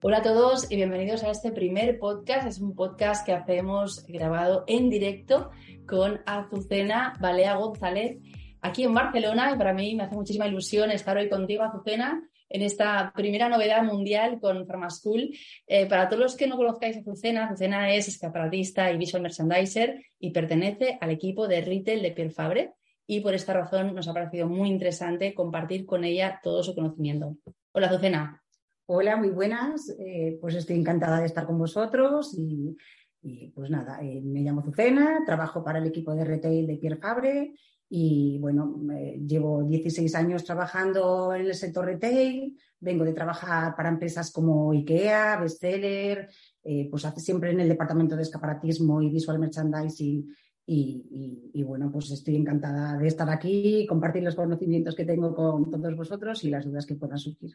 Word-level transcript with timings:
Hola 0.00 0.18
a 0.18 0.22
todos 0.22 0.70
y 0.70 0.76
bienvenidos 0.76 1.24
a 1.24 1.30
este 1.32 1.50
primer 1.50 1.98
podcast. 1.98 2.46
Es 2.46 2.60
un 2.60 2.76
podcast 2.76 3.26
que 3.26 3.32
hacemos 3.32 4.06
grabado 4.06 4.62
en 4.68 4.90
directo 4.90 5.50
con 5.88 6.20
Azucena 6.24 7.14
Balea 7.18 7.56
González 7.56 8.18
aquí 8.60 8.84
en 8.84 8.94
Barcelona 8.94 9.50
y 9.52 9.58
para 9.58 9.74
mí 9.74 9.96
me 9.96 10.04
hace 10.04 10.14
muchísima 10.14 10.46
ilusión 10.46 10.92
estar 10.92 11.16
hoy 11.16 11.28
contigo, 11.28 11.64
Azucena, 11.64 12.22
en 12.48 12.62
esta 12.62 13.12
primera 13.12 13.48
novedad 13.48 13.82
mundial 13.82 14.38
con 14.40 14.68
Pharmaschool. 14.68 15.34
Eh, 15.66 15.86
para 15.86 16.08
todos 16.08 16.22
los 16.22 16.36
que 16.36 16.46
no 16.46 16.56
conozcáis 16.56 16.98
Azucena, 16.98 17.46
Azucena 17.46 17.92
es 17.92 18.06
escaparatista 18.06 18.92
y 18.92 18.98
visual 18.98 19.24
merchandiser 19.24 20.00
y 20.20 20.30
pertenece 20.30 20.96
al 21.00 21.10
equipo 21.10 21.48
de 21.48 21.60
retail 21.60 22.02
de 22.02 22.12
Pierre 22.12 22.30
Fabre 22.30 22.72
y 23.04 23.18
por 23.18 23.34
esta 23.34 23.52
razón 23.52 23.96
nos 23.96 24.06
ha 24.06 24.14
parecido 24.14 24.46
muy 24.46 24.68
interesante 24.68 25.34
compartir 25.34 25.86
con 25.86 26.04
ella 26.04 26.38
todo 26.40 26.62
su 26.62 26.76
conocimiento. 26.76 27.36
Hola, 27.72 27.88
Azucena. 27.88 28.44
Hola, 28.90 29.18
muy 29.18 29.28
buenas. 29.28 29.94
Eh, 29.98 30.38
pues 30.40 30.54
estoy 30.54 30.76
encantada 30.76 31.20
de 31.20 31.26
estar 31.26 31.44
con 31.44 31.58
vosotros 31.58 32.34
y, 32.38 32.74
pues 33.54 33.68
nada, 33.68 34.02
eh, 34.02 34.22
me 34.22 34.40
llamo 34.40 34.62
Zucena, 34.62 35.24
trabajo 35.26 35.62
para 35.62 35.78
el 35.78 35.86
equipo 35.86 36.14
de 36.14 36.24
retail 36.24 36.66
de 36.66 36.78
Pierre 36.78 36.96
Fabre 36.96 37.52
y 37.90 38.38
bueno, 38.38 38.80
llevo 39.26 39.62
16 39.62 40.14
años 40.14 40.42
trabajando 40.42 41.34
en 41.34 41.42
el 41.42 41.54
sector 41.54 41.84
retail, 41.84 42.56
vengo 42.80 43.04
de 43.04 43.12
trabajar 43.12 43.76
para 43.76 43.90
empresas 43.90 44.32
como 44.32 44.72
IKEA, 44.72 45.38
Bestseller, 45.38 46.30
eh, 46.64 46.88
pues 46.90 47.04
hace 47.04 47.20
siempre 47.20 47.50
en 47.50 47.60
el 47.60 47.68
departamento 47.68 48.16
de 48.16 48.22
escaparatismo 48.22 49.02
y 49.02 49.10
visual 49.10 49.38
merchandising 49.38 50.34
y, 50.64 51.50
y, 51.52 51.62
bueno, 51.62 51.90
pues 51.92 52.10
estoy 52.10 52.36
encantada 52.36 52.96
de 52.96 53.06
estar 53.06 53.28
aquí, 53.28 53.86
compartir 53.86 54.22
los 54.22 54.34
conocimientos 54.34 54.94
que 54.94 55.04
tengo 55.04 55.34
con 55.34 55.70
todos 55.70 55.94
vosotros 55.94 56.42
y 56.44 56.48
las 56.48 56.64
dudas 56.64 56.86
que 56.86 56.94
puedan 56.94 57.18
surgir. 57.18 57.54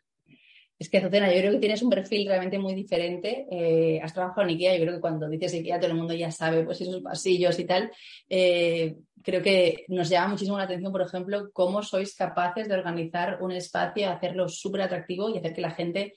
Es 0.79 0.89
que, 0.89 0.97
Azucena, 0.97 1.31
yo 1.33 1.39
creo 1.39 1.51
que 1.53 1.59
tienes 1.59 1.81
un 1.81 1.89
perfil 1.89 2.27
realmente 2.27 2.59
muy 2.59 2.73
diferente. 2.73 3.47
Eh, 3.49 4.01
has 4.01 4.13
trabajado 4.13 4.41
en 4.41 4.55
IKEA, 4.55 4.75
yo 4.75 4.83
creo 4.83 4.95
que 4.95 5.01
cuando 5.01 5.29
dices 5.29 5.53
IKEA 5.53 5.79
todo 5.79 5.91
el 5.91 5.97
mundo 5.97 6.13
ya 6.13 6.31
sabe 6.31 6.63
pues 6.63 6.81
esos 6.81 7.01
pasillos 7.01 7.57
y 7.59 7.65
tal. 7.65 7.91
Eh, 8.27 8.95
creo 9.23 9.41
que 9.41 9.85
nos 9.87 10.09
llama 10.09 10.29
muchísimo 10.29 10.57
la 10.57 10.65
atención, 10.65 10.91
por 10.91 11.01
ejemplo, 11.01 11.51
cómo 11.53 11.81
sois 11.83 12.15
capaces 12.15 12.67
de 12.67 12.73
organizar 12.73 13.41
un 13.41 13.51
espacio, 13.51 14.09
hacerlo 14.09 14.49
súper 14.49 14.81
atractivo 14.81 15.29
y 15.29 15.37
hacer 15.37 15.53
que 15.53 15.61
la 15.61 15.71
gente 15.71 16.15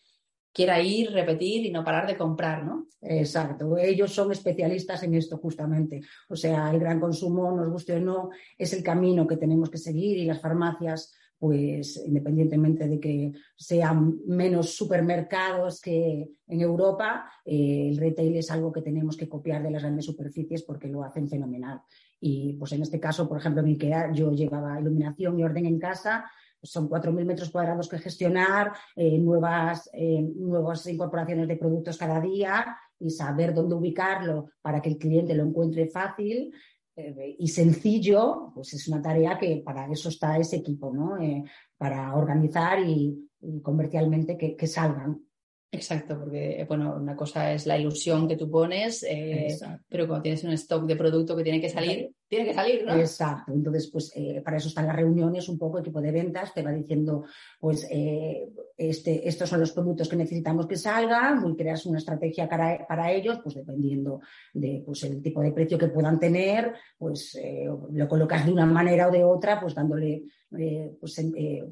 quiera 0.52 0.80
ir, 0.80 1.12
repetir 1.12 1.66
y 1.66 1.70
no 1.70 1.84
parar 1.84 2.06
de 2.06 2.16
comprar, 2.16 2.64
¿no? 2.64 2.86
Exacto, 3.02 3.76
ellos 3.76 4.14
son 4.14 4.32
especialistas 4.32 5.02
en 5.02 5.14
esto 5.14 5.36
justamente. 5.36 6.00
O 6.30 6.34
sea, 6.34 6.70
el 6.70 6.80
gran 6.80 6.98
consumo, 6.98 7.52
nos 7.52 7.68
guste 7.68 7.92
o 7.92 8.00
no, 8.00 8.30
es 8.56 8.72
el 8.72 8.82
camino 8.82 9.26
que 9.26 9.36
tenemos 9.36 9.68
que 9.68 9.76
seguir 9.76 10.16
y 10.16 10.24
las 10.24 10.40
farmacias 10.40 11.12
pues 11.38 12.02
independientemente 12.06 12.88
de 12.88 12.98
que 12.98 13.32
sean 13.56 14.18
menos 14.26 14.74
supermercados 14.74 15.80
que 15.80 16.30
en 16.46 16.60
Europa, 16.60 17.30
eh, 17.44 17.88
el 17.90 17.98
retail 17.98 18.36
es 18.36 18.50
algo 18.50 18.72
que 18.72 18.82
tenemos 18.82 19.16
que 19.16 19.28
copiar 19.28 19.62
de 19.62 19.70
las 19.70 19.82
grandes 19.82 20.06
superficies 20.06 20.62
porque 20.62 20.88
lo 20.88 21.02
hacen 21.02 21.28
fenomenal. 21.28 21.82
Y 22.20 22.54
pues 22.54 22.72
en 22.72 22.82
este 22.82 22.98
caso, 22.98 23.28
por 23.28 23.38
ejemplo, 23.38 23.62
en 23.62 23.68
IKEA 23.68 24.12
yo 24.12 24.32
llevaba 24.32 24.80
iluminación 24.80 25.38
y 25.38 25.44
orden 25.44 25.66
en 25.66 25.78
casa, 25.78 26.24
son 26.62 26.88
4.000 26.88 27.24
metros 27.24 27.50
cuadrados 27.50 27.88
que 27.88 27.98
gestionar, 27.98 28.72
eh, 28.96 29.18
nuevas, 29.18 29.88
eh, 29.92 30.22
nuevas 30.22 30.86
incorporaciones 30.86 31.48
de 31.48 31.56
productos 31.56 31.96
cada 31.96 32.20
día 32.20 32.76
y 32.98 33.10
saber 33.10 33.54
dónde 33.54 33.74
ubicarlo 33.74 34.50
para 34.62 34.80
que 34.80 34.88
el 34.88 34.98
cliente 34.98 35.34
lo 35.34 35.44
encuentre 35.44 35.86
fácil 35.86 36.52
eh, 36.96 37.36
y 37.38 37.48
sencillo, 37.48 38.52
pues 38.54 38.72
es 38.72 38.88
una 38.88 39.02
tarea 39.02 39.38
que 39.38 39.62
para 39.64 39.86
eso 39.92 40.08
está 40.08 40.38
ese 40.38 40.56
equipo, 40.56 40.92
¿no? 40.94 41.18
Eh, 41.18 41.44
para 41.76 42.14
organizar 42.14 42.80
y, 42.80 43.22
comercialmente 43.62 44.36
que, 44.36 44.66
salgan. 44.66 45.22
Exacto, 45.70 46.18
porque 46.18 46.64
bueno, 46.66 46.96
una 46.96 47.14
cosa 47.14 47.52
es 47.52 47.66
la 47.66 47.78
ilusión 47.78 48.26
que 48.26 48.36
tú 48.36 48.50
pones, 48.50 49.04
eh, 49.08 49.56
pero 49.88 50.08
cuando 50.08 50.22
tienes 50.22 50.42
un 50.42 50.52
stock 50.52 50.84
de 50.86 50.96
producto 50.96 51.36
que 51.36 51.44
tiene 51.44 51.60
que 51.60 51.68
salir, 51.68 52.10
tiene 52.28 52.46
que 52.46 52.54
salir, 52.54 52.84
¿no? 52.84 52.94
Exacto. 52.94 53.52
Entonces, 53.52 53.88
pues 53.88 54.12
eh, 54.14 54.40
para 54.44 54.56
eso 54.56 54.68
están 54.68 54.86
las 54.86 54.96
reuniones, 54.96 55.48
un 55.48 55.58
poco 55.58 55.78
equipo 55.78 56.00
de 56.00 56.10
ventas 56.10 56.52
te 56.52 56.62
va 56.62 56.72
diciendo, 56.72 57.24
pues 57.60 57.86
eh, 57.90 58.48
este, 58.76 59.28
estos 59.28 59.48
son 59.48 59.60
los 59.60 59.72
productos 59.72 60.08
que 60.08 60.16
necesitamos 60.16 60.66
que 60.66 60.76
salgan, 60.76 61.46
y 61.48 61.56
creas 61.56 61.86
una 61.86 61.98
estrategia 61.98 62.48
para, 62.48 63.12
ellos, 63.12 63.40
pues 63.42 63.54
dependiendo 63.54 64.20
de 64.52 64.82
pues, 64.84 65.04
el 65.04 65.22
tipo 65.22 65.40
de 65.40 65.52
precio 65.52 65.78
que 65.78 65.88
puedan 65.88 66.18
tener, 66.18 66.74
pues 66.98 67.36
eh, 67.36 67.68
lo 67.90 68.08
colocas 68.08 68.44
de 68.44 68.52
una 68.52 68.66
manera 68.66 69.08
o 69.08 69.12
de 69.12 69.22
otra, 69.22 69.60
pues 69.60 69.74
dándole, 69.74 70.24
pues, 70.50 71.20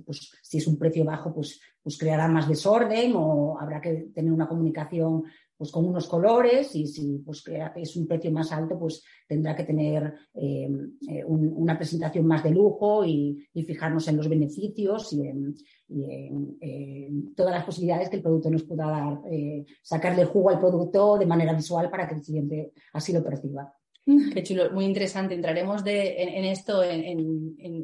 pues, 0.04 0.32
si 0.42 0.58
es 0.58 0.66
un 0.66 0.78
precio 0.78 1.04
bajo, 1.04 1.34
pues, 1.34 1.60
pues 1.82 1.98
creará 1.98 2.28
más 2.28 2.48
desorden 2.48 3.12
o 3.14 3.58
habrá 3.60 3.80
que 3.80 4.08
tener 4.14 4.32
una 4.32 4.48
comunicación 4.48 5.24
pues 5.64 5.72
con 5.72 5.86
unos 5.86 6.06
colores 6.08 6.76
y 6.76 6.86
si 6.86 7.22
pues, 7.24 7.42
es 7.76 7.96
un 7.96 8.06
precio 8.06 8.30
más 8.30 8.52
alto, 8.52 8.78
pues 8.78 9.02
tendrá 9.26 9.56
que 9.56 9.64
tener 9.64 10.12
eh, 10.34 10.68
eh, 11.08 11.24
una 11.24 11.78
presentación 11.78 12.26
más 12.26 12.44
de 12.44 12.50
lujo 12.50 13.02
y, 13.02 13.48
fijarnos 13.66 14.06
en 14.08 14.18
los 14.18 14.28
beneficios 14.28 15.10
y 15.14 15.22
en, 15.26 15.54
todas 17.34 17.54
las 17.54 17.64
posibilidades 17.64 18.10
que 18.10 18.16
el 18.16 18.22
producto 18.22 18.50
nos 18.50 18.64
pueda 18.64 18.90
dar, 18.90 19.20
eh, 19.30 19.64
sacarle 19.80 20.26
jugo 20.26 20.50
al 20.50 20.60
producto 20.60 21.16
de 21.16 21.24
manera 21.24 21.54
visual 21.54 21.88
para 21.88 22.06
que 22.06 22.16
el 22.16 22.20
cliente 22.20 22.72
así 22.92 23.14
lo 23.14 23.24
perciba. 23.24 23.72
Qué 24.04 24.42
chulo, 24.42 24.70
muy 24.70 24.84
interesante. 24.84 25.34
Entraremos 25.34 25.82
en, 25.86 26.44
esto 26.44 26.82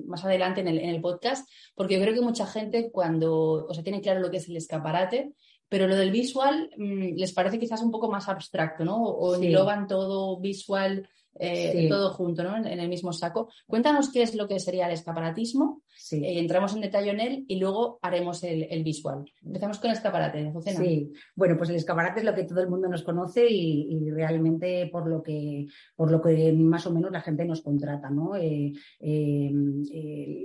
más 0.04 0.22
adelante 0.22 0.60
en 0.60 0.68
el, 0.68 0.78
en 0.80 0.90
el, 0.90 1.00
podcast, 1.00 1.48
porque 1.74 1.94
yo 1.94 2.02
creo 2.02 2.12
que 2.12 2.20
mucha 2.20 2.44
gente 2.44 2.90
cuando 2.92 3.66
o 3.66 3.72
sea, 3.72 3.82
tiene 3.82 4.02
claro 4.02 4.20
lo 4.20 4.30
que 4.30 4.36
es 4.36 4.46
el 4.50 4.58
escaparate, 4.58 5.32
pero 5.70 5.86
lo 5.86 5.96
del 5.96 6.10
visual 6.10 6.68
mm, 6.76 7.14
les 7.16 7.32
parece 7.32 7.58
quizás 7.58 7.80
un 7.80 7.92
poco 7.92 8.10
más 8.10 8.28
abstracto, 8.28 8.84
¿no? 8.84 9.02
O 9.02 9.36
engloban 9.36 9.86
todo 9.86 10.38
visual, 10.38 11.08
eh, 11.38 11.86
todo 11.88 12.10
junto, 12.10 12.42
¿no? 12.42 12.56
En, 12.56 12.66
el 12.66 12.88
mismo 12.88 13.12
saco. 13.12 13.48
Cuéntanos 13.68 14.10
qué 14.10 14.22
es 14.22 14.34
lo 14.34 14.48
que 14.48 14.58
sería 14.58 14.86
el 14.86 14.92
escaparatismo 14.92 15.82
Sí. 16.02 16.24
Eh, 16.24 16.38
entramos 16.38 16.74
en 16.74 16.80
detalle 16.80 17.10
en 17.10 17.20
él 17.20 17.44
y 17.46 17.56
luego 17.58 17.98
haremos 18.00 18.42
el, 18.42 18.82
visual. 18.82 19.30
Empezamos 19.44 19.78
con 19.78 19.90
el 19.90 19.96
escaparate, 19.96 20.50
Sí, 20.74 21.12
bueno, 21.36 21.58
pues 21.58 21.68
el 21.68 21.76
escaparate 21.76 22.20
es 22.20 22.26
lo 22.26 22.34
que 22.34 22.44
todo 22.44 22.60
el 22.60 22.70
mundo 22.70 22.88
nos 22.88 23.02
conoce 23.02 23.46
y, 23.50 24.10
realmente 24.10 24.88
por 24.90 25.06
lo 25.06 25.22
que 25.22 25.66
por 25.94 26.10
lo 26.10 26.20
que 26.22 26.52
más 26.54 26.86
o 26.86 26.92
menos 26.92 27.12
la 27.12 27.20
gente 27.20 27.44
nos 27.44 27.60
contrata, 27.60 28.08
¿no? 28.08 28.34
Eh, 28.34 28.72
eh, 28.98 29.50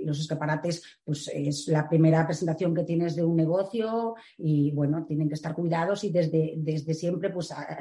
los 0.04 0.20
escaparates, 0.20 0.82
pues 1.02 1.30
es 1.32 1.68
la 1.68 1.88
primera 1.88 2.26
presentación 2.26 2.74
que 2.74 2.84
tienes 2.84 3.16
de 3.16 3.24
un 3.24 3.34
negocio 3.34 4.14
y 4.36 4.70
bueno, 4.72 5.06
tienen 5.06 5.28
que 5.28 5.34
estar 5.34 5.54
cuidados 5.54 6.04
y 6.04 6.10
desde, 6.10 6.54
desde 6.58 6.92
siempre 6.92 7.30
pues 7.30 7.50
ha, 7.50 7.78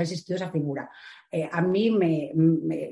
existido 0.00 0.36
esa 0.36 0.50
figura. 0.50 0.90
a 1.52 1.60
mí 1.60 1.90
me, 1.90 2.32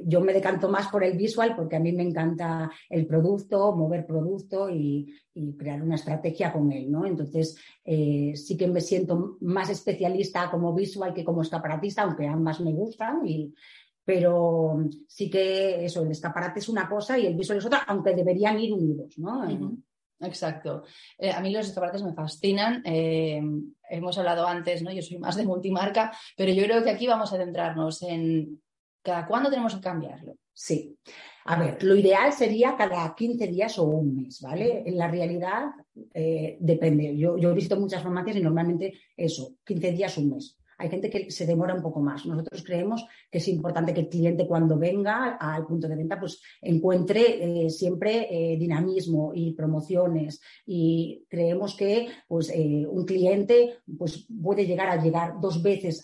yo 0.04 0.20
me 0.20 0.34
decanto 0.34 0.68
más 0.68 0.88
por 0.88 1.03
el 1.03 1.16
visual 1.16 1.54
porque 1.56 1.76
a 1.76 1.80
mí 1.80 1.92
me 1.92 2.03
encanta 2.03 2.70
el 2.91 3.06
producto, 3.06 3.74
mover 3.74 4.04
productos 4.04 4.25
y, 4.70 5.12
crear 5.59 5.82
una 5.82 5.97
estrategia 5.97 6.53
con 6.53 6.72
él, 6.72 6.91
¿no? 6.91 7.04
Entonces, 7.04 7.56
eh, 7.84 8.32
sí 8.34 8.56
que 8.56 8.66
me 8.66 8.81
siento 8.81 9.37
más 9.41 9.69
especialista 9.69 10.50
como 10.50 10.75
visual 10.75 11.12
que 11.12 11.25
como 11.25 11.42
escaparatista, 11.42 12.03
aunque 12.03 12.26
ambas 12.26 12.60
me 12.60 12.72
gustan, 12.72 13.20
pero 14.04 14.78
sí 15.06 15.28
que 15.28 15.84
eso, 15.84 16.03
el 16.03 16.10
escaparate 16.10 16.60
es 16.60 16.69
una 16.69 16.88
cosa 16.88 17.19
y 17.19 17.26
el 17.26 17.34
visual 17.34 17.59
es 17.59 17.66
otra, 17.66 17.84
aunque 17.86 18.15
deberían 18.15 18.59
ir 18.59 18.72
unidos, 18.72 19.19
¿no? 19.19 19.44
Exacto. 20.20 20.84
Eh, 21.19 21.31
a 21.31 21.41
mí 21.41 21.50
los 21.50 21.66
escaparates 21.66 22.03
me 22.03 22.15
fascinan. 22.15 22.82
Eh, 22.84 23.42
hemos 23.91 24.16
hablado 24.19 24.47
antes, 24.47 24.82
¿no? 24.82 24.91
Yo 24.92 25.03
soy 25.03 25.19
más 25.19 25.36
de 25.36 25.44
multimarca, 25.44 26.12
pero 26.36 26.53
yo 26.53 26.65
creo 26.65 26.82
que 26.82 26.91
aquí 26.91 27.06
vamos 27.06 27.32
a 27.32 27.36
centrarnos 27.36 28.03
en 28.03 28.62
cada 29.03 29.26
cuándo 29.26 29.50
tenemos 29.50 29.75
que 29.75 29.81
cambiarlo. 29.81 30.36
Sí. 30.53 30.97
A 31.48 31.56
ver, 31.56 31.82
lo 31.84 31.94
ideal 31.94 32.32
sería 32.32 32.76
cada 32.76 33.14
15 33.14 33.46
días 33.46 33.78
o 33.78 33.84
un 33.84 34.16
mes, 34.16 34.40
¿vale? 34.40 34.82
En 34.84 34.98
la 34.98 35.08
realidad 35.08 35.66
eh, 36.12 36.56
depende. 36.58 37.16
Yo, 37.16 37.36
yo 37.38 37.54
visito 37.54 37.78
muchas 37.78 38.03
farmacias 38.03 38.36
y 38.36 38.42
normalmente 38.42 38.94
eso, 39.16 39.54
15 39.65 39.92
días 39.92 40.18
o 40.18 40.22
un 40.22 40.30
mes. 40.30 40.59
Hay 40.78 40.91
gente 40.91 41.09
que 41.09 41.30
se 41.30 41.47
demora 41.47 41.72
un 41.72 41.82
poco 41.82 42.00
más. 42.00 42.26
Nosotros 42.26 42.65
creemos 42.65 43.06
que 43.30 43.38
es 43.38 43.47
importante 43.47 43.94
que 43.94 44.00
el 44.00 44.09
cliente 44.09 44.47
cuando 44.47 44.76
venga 44.76 45.36
al 45.36 45.65
punto 45.66 45.88
de 45.88 45.97
venta 45.97 46.18
pues 46.18 46.42
encuentre 46.60 47.65
eh, 47.65 47.71
siempre 47.71 48.26
eh, 48.28 48.59
dinamismo 48.59 49.30
y 49.32 49.54
promociones 49.54 50.41
y 50.66 51.24
creemos 51.28 51.76
que 51.76 52.09
pues 52.26 52.53
un 52.88 53.06
cliente 53.06 53.78
pues 53.97 54.26
puede 54.42 54.66
llegar 54.66 54.88
a 54.88 55.03
llegar 55.03 55.41
dos 55.41 55.62
veces, 55.62 56.03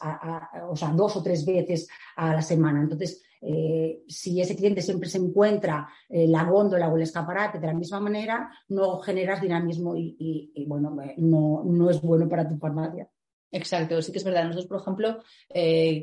o 0.69 0.77
sea, 0.77 0.93
dos 0.93 1.17
o 1.17 1.23
tres 1.23 1.45
veces 1.45 1.89
a 2.17 2.33
la 2.33 2.43
semana. 2.43 2.81
Entonces, 2.81 3.23
eh, 3.45 4.05
si 4.07 4.41
ese 4.41 4.55
cliente 4.55 4.81
siempre 4.83 5.09
se 5.09 5.19
encuentra 5.19 5.89
eh, 6.09 6.29
la 6.29 6.45
góndola 6.45 6.89
o 6.89 6.97
el 6.97 7.03
escaparate 7.03 7.59
de 7.59 7.67
la 7.67 7.75
misma 7.75 7.99
manera, 7.99 8.49
no 8.69 9.01
generas 9.01 9.41
dinamismo 9.41 9.97
y, 9.97 10.65
bueno, 10.69 10.97
eh, 11.03 11.15
no, 11.19 11.91
es 11.91 12.01
bueno 12.01 12.29
para 12.29 12.49
tu 12.49 12.57
farmacia. 12.57 13.11
Exacto, 13.51 14.01
sí 14.01 14.13
que 14.13 14.19
es 14.19 14.25
verdad. 14.25 14.45
Nosotros, 14.45 14.69
por 14.69 14.81
ejemplo, 14.81 15.23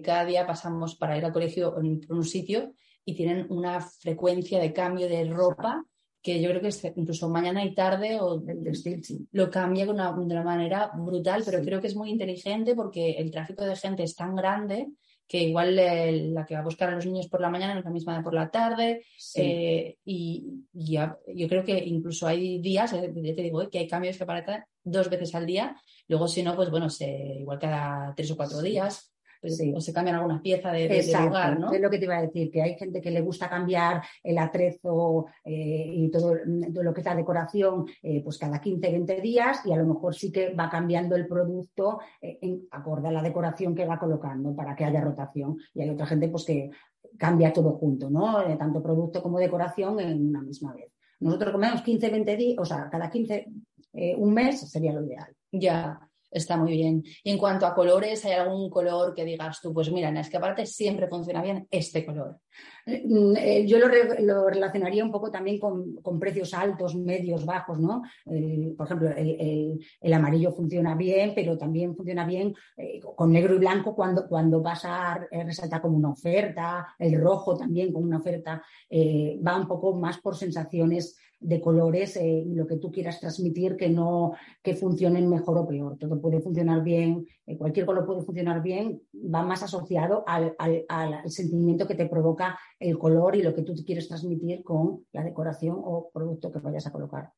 cada 0.04 0.26
día 0.26 0.46
pasamos 0.46 0.96
para 0.96 1.18
ir 1.18 1.26
al 1.26 1.32
colegio 1.32 1.80
en, 1.80 2.02
un 2.10 2.24
sitio 2.26 2.74
y 3.06 3.16
tienen 3.16 3.48
una 3.50 3.80
frecuencia 3.80 4.60
de 4.60 4.74
cambio 4.74 5.08
de 5.08 5.24
ropa 5.26 5.84
que 6.22 6.42
yo 6.42 6.50
creo 6.50 6.62
que 6.62 6.68
es 6.68 6.84
incluso 6.98 7.30
mañana 7.30 7.64
y 7.64 7.74
tarde 7.74 8.20
o 8.20 8.44
textil, 8.44 9.02
sí. 9.04 9.28
lo 9.32 9.50
cambia 9.50 9.86
de 9.86 9.92
una, 9.92 10.12
de 10.12 10.20
una 10.20 10.44
manera 10.44 10.92
brutal, 10.94 11.44
pero 11.46 11.60
Sí. 11.60 11.66
creo 11.66 11.80
que 11.80 11.88
es 11.88 11.96
muy 11.96 12.10
inteligente 12.10 12.76
porque 12.76 13.12
el 13.12 13.32
tráfico 13.32 13.64
de 13.64 13.78
gente 13.78 14.04
es 14.04 14.16
tan 14.16 14.36
grande 14.36 14.90
que 15.30 15.44
igual 15.44 15.78
eh, 15.80 16.30
la 16.34 16.44
que 16.46 16.56
va 16.56 16.62
a 16.62 16.64
buscar 16.64 16.90
a 16.90 16.96
los 16.96 17.06
niños 17.06 17.28
por 17.30 17.40
la 17.40 17.50
mañana 17.50 17.74
no 17.74 17.80
es 17.80 17.86
la 17.86 17.92
misma 17.92 18.18
de 18.18 18.24
por 18.24 18.34
la 18.34 18.50
tarde. 18.50 19.06
Sí. 19.18 19.42
eh, 19.42 19.98
y 20.04 20.66
y 20.74 20.94
ya- 20.94 21.18
yo 21.36 21.48
creo 21.48 21.64
que 21.64 21.78
incluso 21.78 22.28
hay 22.28 22.60
días, 22.60 22.92
eh, 22.94 23.14
ya 23.16 23.36
te 23.36 23.44
digo, 23.44 23.70
que 23.70 23.78
hay 23.80 23.88
cambios 23.88 24.18
que 24.18 24.24
aparecen 24.24 24.64
dos 24.84 25.10
veces 25.10 25.36
al 25.36 25.46
día. 25.46 25.76
Luego, 26.08 26.28
si 26.28 26.42
no, 26.44 26.56
pues 26.56 26.70
bueno, 26.72 26.90
se, 26.90 27.08
igual 27.40 27.60
cada 27.60 28.14
tres 28.16 28.32
o 28.32 28.36
cuatro 28.36 28.60
Sí. 28.60 28.70
días, 28.70 29.14
Sí. 29.42 29.74
o 29.76 29.80
se 29.80 29.94
cambian 29.94 30.18
alguna 30.18 30.42
pieza 30.42 30.72
de, 30.72 30.82
de- 30.82 30.88
de 30.90 31.00
Exacto, 31.00 31.28
lugar, 31.28 31.60
¿no? 31.60 31.72
es 31.72 31.80
lo 31.82 31.90
que 31.90 31.98
te 31.98 32.06
iba 32.06 32.18
a 32.18 32.22
decir, 32.22 32.52
que 32.52 32.62
hay 32.62 32.76
gente 32.78 33.02
que 33.02 33.12
le 33.12 33.22
gusta 33.22 33.50
cambiar 33.50 34.02
el 34.24 34.38
atrezo 34.38 35.28
eh, 35.46 35.92
y 35.96 36.10
todo, 36.12 36.34
todo 36.74 36.84
lo 36.84 36.94
que 36.94 37.02
es 37.02 37.06
la 37.06 37.16
decoración 37.16 37.86
eh, 38.04 38.22
pues 38.24 38.38
cada 38.38 38.60
15, 38.60 38.90
20 38.92 39.22
días 39.22 39.62
y 39.66 39.72
a 39.72 39.78
lo 39.78 39.86
mejor 39.86 40.14
sí 40.16 40.32
que 40.32 40.54
va 40.54 40.70
cambiando 40.70 41.16
el 41.16 41.28
producto 41.28 42.00
eh, 42.22 42.38
en, 42.42 42.68
acorde 42.72 43.08
a 43.08 43.12
la 43.12 43.22
decoración 43.22 43.74
que 43.76 43.86
va 43.86 43.98
colocando 44.00 44.56
para 44.56 44.76
que 44.76 44.86
haya 44.86 45.02
rotación. 45.02 45.58
Y 45.74 45.82
hay 45.82 45.90
otra 45.90 46.06
gente 46.06 46.28
pues 46.30 46.44
que 46.46 46.70
cambia 47.18 47.54
todo 47.54 47.72
junto, 47.74 48.10
¿no? 48.10 48.44
Tanto 48.58 48.82
producto 48.84 49.22
como 49.24 49.40
decoración 49.40 50.00
en 50.00 50.28
una 50.30 50.42
misma 50.42 50.74
vez. 50.74 50.92
Nosotros 51.22 51.52
comemos 51.52 51.82
15, 51.82 52.10
20 52.10 52.36
días, 52.38 52.56
o 52.60 52.66
sea, 52.66 52.90
cada 52.90 53.10
15, 53.10 53.48
eh, 53.94 54.16
un 54.16 54.34
mes 54.34 54.60
sería 54.70 54.94
lo 54.94 55.04
ideal. 55.06 55.28
Ya, 55.52 56.00
está 56.32 56.58
muy 56.58 56.72
bien. 56.72 57.04
Y 57.24 57.32
en 57.32 57.38
cuanto 57.38 57.66
a 57.66 57.74
colores, 57.74 58.24
¿hay 58.26 58.34
algún 58.34 58.70
color 58.70 59.14
que 59.14 59.26
digas 59.26 59.60
tú, 59.62 59.74
pues 59.74 59.92
mira, 59.92 60.10
en 60.10 60.18
el 60.18 60.22
escaparate 60.22 60.66
siempre 60.66 61.08
funciona 61.08 61.42
bien 61.42 61.68
este 61.72 62.06
color? 62.06 62.38
Mm, 62.86 63.36
eh, 63.38 63.66
Yo 63.68 63.78
lo, 63.78 63.88
re- 63.88 64.22
lo 64.22 64.50
relacionaría 64.50 65.04
un 65.04 65.12
poco 65.12 65.32
también 65.32 65.60
con, 65.60 66.20
precios 66.20 66.54
altos, 66.54 66.96
medios, 66.96 67.46
bajos, 67.46 67.80
¿no? 67.80 68.02
Por 68.26 68.86
ejemplo, 68.86 69.10
el, 69.16 70.14
amarillo 70.14 70.52
funciona 70.52 70.96
bien, 70.96 71.34
pero 71.36 71.58
también 71.58 71.96
funciona 71.96 72.26
bien 72.26 72.54
eh, 72.78 73.00
con 73.16 73.32
negro 73.32 73.56
y 73.56 73.60
blanco 73.60 73.96
cuando, 73.96 74.28
cuando 74.28 74.62
vas 74.62 74.84
a 74.86 75.28
eh, 75.32 75.44
resaltar 75.44 75.82
como 75.82 75.98
una 75.98 76.10
oferta, 76.12 76.88
el 76.98 77.20
rojo 77.20 77.56
también 77.56 77.94
como 77.94 78.06
una 78.06 78.18
oferta, 78.18 78.62
va 78.92 79.58
un 79.58 79.68
poco 79.68 79.96
más 79.96 80.18
por 80.20 80.36
sensaciones 80.36 81.18
de 81.40 81.62
colores 81.62 82.18
eh, 82.18 82.44
lo 82.46 82.68
que 82.68 82.78
tú 82.78 82.92
quieras 82.92 83.20
transmitir 83.20 83.78
que 83.78 83.90
no 83.90 84.34
que 84.62 84.74
funcionen 84.76 85.30
mejor 85.30 85.58
o 85.58 85.68
peor. 85.68 85.98
Todo 85.98 86.20
puede 86.20 86.42
funcionar 86.42 86.84
bien, 86.84 87.26
cualquier 87.58 87.86
color 87.86 88.06
puede 88.06 88.22
funcionar 88.22 88.62
bien, 88.62 89.02
va 89.14 89.44
más 89.44 89.64
asociado 89.64 90.24
al 90.28 91.30
sentimiento 91.30 91.88
que 91.88 91.96
te 91.96 92.08
provoca 92.08 92.49
el 92.80 92.98
color 92.98 93.36
y 93.36 93.44
lo 93.44 93.54
que 93.54 93.64
tú 93.64 93.74
quieres 93.86 94.08
transmitir 94.08 94.64
con 94.64 95.06
la 95.12 95.24
decoración 95.24 95.76
o 95.80 96.10
producto 96.14 96.52
que 96.52 96.60
vayas 96.60 96.88
a 96.88 96.92
colocar. 96.92 97.32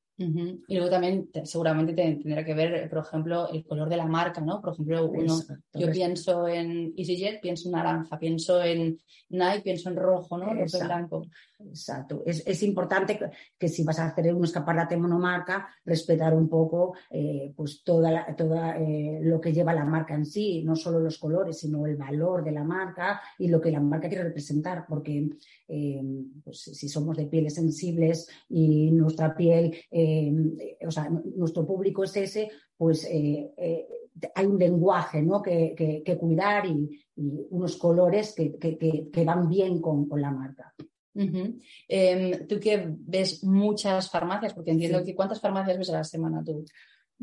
Y 0.67 0.75
luego 0.75 0.91
también 0.91 1.31
te- 1.31 1.45
seguramente 1.47 1.93
te- 1.93 2.15
tendrá 2.17 2.45
que 2.45 2.53
ver, 2.53 2.87
por 2.89 2.99
ejemplo, 2.99 3.49
el 3.49 3.65
color 3.65 3.89
de 3.89 3.97
la 3.97 4.05
marca, 4.05 4.39
¿no? 4.39 4.61
Por 4.61 4.73
ejemplo, 4.73 5.09
uno, 5.09 5.33
Exacto. 5.39 5.79
yo 5.79 5.91
pienso 5.91 6.47
en 6.47 6.93
EasyJet, 6.95 7.41
pienso 7.41 7.69
en 7.69 7.71
naranja, 7.71 8.19
pienso 8.19 8.61
en 8.61 8.99
Nike, 9.29 9.61
pienso 9.63 9.89
en 9.89 9.95
rojo, 9.95 10.37
¿no? 10.37 10.45
Rojo 10.53 10.77
y 10.77 10.83
blanco. 10.85 11.25
Exacto. 11.67 12.23
Es, 12.25 12.45
es 12.47 12.63
importante 12.63 13.19
que, 13.57 13.67
si 13.67 13.83
vas 13.83 13.99
a 13.99 14.07
hacer 14.07 14.33
un 14.33 14.43
escaparate 14.43 14.97
monomarca, 14.97 15.67
respetar 15.85 16.33
un 16.33 16.49
poco 16.49 16.95
eh, 17.09 17.53
pues 17.55 17.83
toda, 17.83 18.35
toda 18.35 18.77
eh, 18.79 19.19
lo 19.21 19.39
que 19.39 19.53
lleva 19.53 19.73
la 19.73 19.85
marca 19.85 20.15
en 20.15 20.25
sí, 20.25 20.63
no 20.63 20.75
solo 20.75 20.99
los 20.99 21.17
colores, 21.17 21.59
sino 21.59 21.85
el 21.85 21.95
valor 21.97 22.43
de 22.43 22.51
la 22.51 22.63
marca 22.63 23.21
y 23.37 23.47
lo 23.47 23.61
que 23.61 23.71
la 23.71 23.79
marca 23.79 24.07
quiere 24.09 24.23
representar, 24.23 24.85
porque 24.87 25.29
eh, 25.67 26.01
pues, 26.43 26.61
si 26.61 26.89
somos 26.89 27.15
de 27.17 27.27
pieles 27.27 27.53
sensibles 27.55 28.27
y 28.49 28.91
nuestra 28.91 29.35
piel, 29.35 29.75
eh, 29.91 30.33
o 30.85 30.91
sea, 30.91 31.09
nuestro 31.09 31.65
público 31.65 32.03
es 32.03 32.15
ese, 32.17 32.49
pues 32.75 33.05
hay 34.35 34.45
un 34.45 34.57
lenguaje 34.57 35.21
¿no? 35.21 35.41
que, 35.41 35.73
que- 35.77 36.17
cuidar 36.17 36.65
y, 36.65 36.99
unos 37.15 37.77
colores 37.77 38.33
que- 38.35 38.57
que 39.11 39.23
van 39.25 39.47
bien 39.47 39.79
con- 39.79 40.07
con 40.07 40.19
la 40.21 40.31
marca. 40.31 40.73
Em, 41.13 42.47
tú 42.47 42.59
que 42.59 42.85
ves 42.87 43.43
muchas 43.43 44.09
farmacias, 44.09 44.53
porque 44.53 44.71
entiendo 44.71 44.99
Sí. 44.99 45.05
que 45.05 45.15
¿cuántas 45.15 45.39
farmacias 45.41 45.77
ves 45.77 45.89
a 45.89 45.93
la 45.97 46.03
semana 46.03 46.43
tú? 46.43 46.63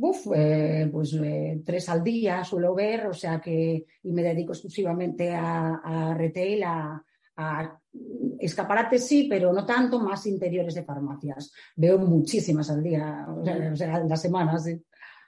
Uf, 0.00 0.28
eh, 0.34 0.88
pues 0.92 1.12
eh, 1.14 1.60
tres 1.64 1.88
al 1.88 2.04
día 2.04 2.44
suelo 2.44 2.74
ver, 2.74 3.06
o 3.08 3.12
sea 3.14 3.40
que, 3.40 3.84
y 4.02 4.12
me 4.12 4.22
dedico 4.22 4.52
exclusivamente 4.52 5.34
a, 5.34 5.80
a 5.82 6.14
retail, 6.14 6.62
a, 6.62 7.04
a 7.36 7.80
escaparates 8.38 9.06
sí, 9.06 9.26
pero 9.28 9.52
no 9.52 9.64
tanto, 9.66 9.98
más 9.98 10.24
interiores 10.26 10.74
de 10.74 10.84
farmacias. 10.84 11.52
Veo 11.74 11.98
muchísimas 11.98 12.70
al 12.70 12.82
día, 12.82 13.26
o 13.28 13.44
sea, 13.44 13.72
o 13.72 13.76
sea, 13.76 13.96
en 13.98 14.08
la 14.08 14.16
semana, 14.16 14.56
sí. 14.58 14.80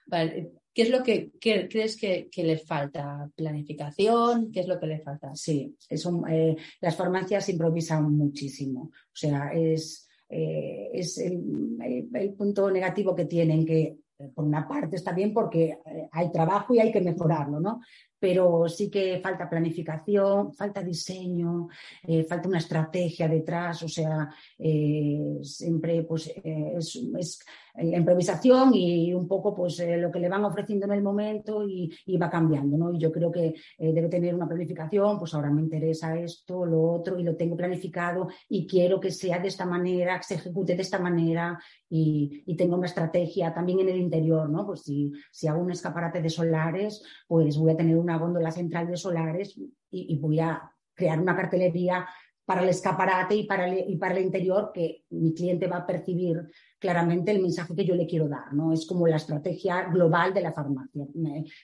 Vale, 0.07 0.53
¿Qué 0.73 0.83
es 0.83 0.91
lo 0.91 1.03
que 1.03 1.33
crees 1.41 1.97
que, 1.97 2.29
que 2.31 2.45
les 2.45 2.65
falta? 2.65 3.29
¿Planificación? 3.35 4.51
¿Qué 4.53 4.61
es 4.61 4.69
lo 4.69 4.79
que 4.79 4.87
les 4.87 5.03
falta? 5.03 5.35
Sí, 5.35 5.77
eso, 5.89 6.23
eh, 6.29 6.57
las 6.81 6.97
farmacias 6.97 7.49
improvisan 7.49 8.13
muchísimo. 8.17 8.83
O 8.93 9.15
sea, 9.15 9.53
es, 9.53 10.09
eh, 10.29 10.91
es 10.93 11.19
el, 11.19 11.77
el- 12.15 12.35
punto 12.35 12.71
negativo 12.71 13.15
que 13.15 13.25
tienen, 13.25 13.67
que 13.67 13.97
eh, 14.19 14.29
por 14.35 14.45
una 14.45 14.67
parte 14.69 14.97
está 14.97 15.13
bien 15.13 15.33
porque 15.33 15.79
eh, 15.85 16.09
hay 16.13 16.31
trabajo 16.31 16.75
y 16.75 16.79
hay 16.79 16.93
que 16.93 17.01
mejorarlo, 17.01 17.59
¿no? 17.61 17.81
Pero 18.21 18.69
sí 18.69 18.91
que 18.91 19.19
falta 19.19 19.49
planificación, 19.49 20.53
falta 20.53 20.83
diseño, 20.83 21.69
eh, 22.07 22.25
falta 22.25 22.49
una 22.49 22.59
estrategia 22.59 23.27
detrás, 23.27 23.83
o 23.83 23.89
sea, 23.89 24.29
eh, 24.59 25.39
siempre 25.43 26.03
pues 26.03 26.29
eh, 26.29 26.75
es, 26.77 27.41
la 27.77 27.97
improvisación 27.97 28.75
y 28.75 29.15
un 29.15 29.27
poco 29.27 29.55
pues 29.55 29.83
lo 29.87 30.11
que 30.11 30.19
le 30.19 30.29
van 30.29 30.45
ofreciendo 30.45 30.87
en 30.87 30.93
el 30.93 31.03
momento 31.03 31.67
y, 31.67 31.91
va 32.21 32.29
cambiando, 32.29 32.77
¿no? 32.77 32.93
Y 32.93 32.99
yo 32.99 33.11
creo 33.11 33.31
que 33.31 33.55
debe 33.79 34.09
tener 34.09 34.35
una 34.35 34.47
planificación, 34.47 35.19
pues 35.19 35.33
ahora 35.33 35.51
me 35.51 35.63
interesa 35.63 36.19
esto, 36.19 36.67
lo 36.67 36.83
otro, 36.83 37.19
y 37.19 37.23
lo 37.23 37.37
tengo 37.37 37.57
planificado 37.57 38.29
y 38.49 38.67
quiero 38.67 39.01
que 39.01 39.11
sea 39.11 39.39
de 39.39 39.49
esta 39.49 39.65
manera, 39.65 40.19
que 40.19 40.25
se 40.25 40.35
ejecute 40.35 40.75
de 40.75 40.83
esta 40.83 40.99
manera 40.99 41.59
y, 41.89 42.43
y 42.45 42.57
tengo 42.57 42.77
una 42.77 42.87
estrategia 42.87 43.55
también 43.55 43.81
en 43.81 43.89
el 43.89 43.97
interior, 43.97 44.51
¿no? 44.51 44.67
Pues 44.67 44.83
si, 44.83 45.13
si 45.31 45.47
hago 45.47 45.63
un 45.63 45.71
escaparate 45.71 46.21
de 46.21 46.29
solares, 46.29 47.03
pues 47.27 47.57
voy 47.57 47.73
a 47.73 47.77
tener 47.77 47.97
una 47.97 48.10
góndola 48.17 48.51
central 48.51 48.87
de 48.87 48.97
solares 48.97 49.57
y, 49.57 49.73
y 49.91 50.19
voy 50.19 50.41
a 50.41 50.71
crear 50.95 51.19
una 51.21 51.37
cartelería 51.37 52.07
para 52.51 52.65
el 52.65 52.69
escaparate 52.69 53.37
y 53.37 53.45
para 53.45 53.69
el, 53.69 53.89
y 53.89 53.97
para 53.97 54.17
el 54.17 54.25
interior 54.25 54.73
que 54.75 55.05
mi 55.11 55.33
cliente 55.33 55.69
va 55.69 55.77
a 55.77 55.87
percibir 55.87 56.51
claramente 56.81 57.31
el 57.31 57.41
mensaje 57.41 57.77
que 57.77 57.85
yo 57.85 57.95
le 57.95 58.09
quiero 58.09 58.29
dar, 58.29 58.53
¿no? 58.53 58.73
Es 58.73 58.87
como 58.87 59.07
la 59.07 59.19
estrategia 59.19 59.85
global 59.85 60.35
de 60.35 60.41
la 60.41 60.53
farmacia, 60.53 61.07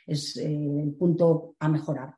es 0.06 0.36
eh, 0.36 0.44
el 0.46 0.94
punto 0.94 1.56
a 1.58 1.68
mejorar. 1.68 2.14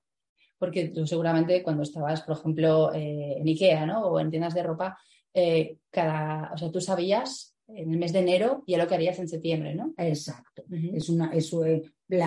Porque 0.58 0.88
tú 0.88 1.06
seguramente 1.06 1.62
cuando 1.62 1.82
estabas, 1.82 2.20
por 2.20 2.36
ejemplo, 2.36 2.92
eh, 2.92 3.38
en 3.38 3.48
IKEA, 3.48 3.86
¿no? 3.86 4.06
O 4.06 4.20
en 4.20 4.28
tiendas 4.28 4.52
de 4.52 4.62
ropa, 4.62 4.98
eh, 5.32 5.78
cada, 5.90 6.52
o 6.52 6.58
sea, 6.58 6.70
tú 6.70 6.82
sabías 6.82 7.56
en 7.68 7.90
el 7.92 7.98
mes 7.98 8.12
de 8.12 8.20
enero 8.20 8.64
ya 8.66 8.78
lo 8.78 8.86
que 8.88 8.94
harías 8.94 9.18
en 9.18 9.28
septiembre, 9.28 9.74
¿no? 9.74 9.92
Exacto. 9.96 10.64
Es, 10.70 11.08
una, 11.08 11.30
es 11.32 11.52
eh, 11.52 11.82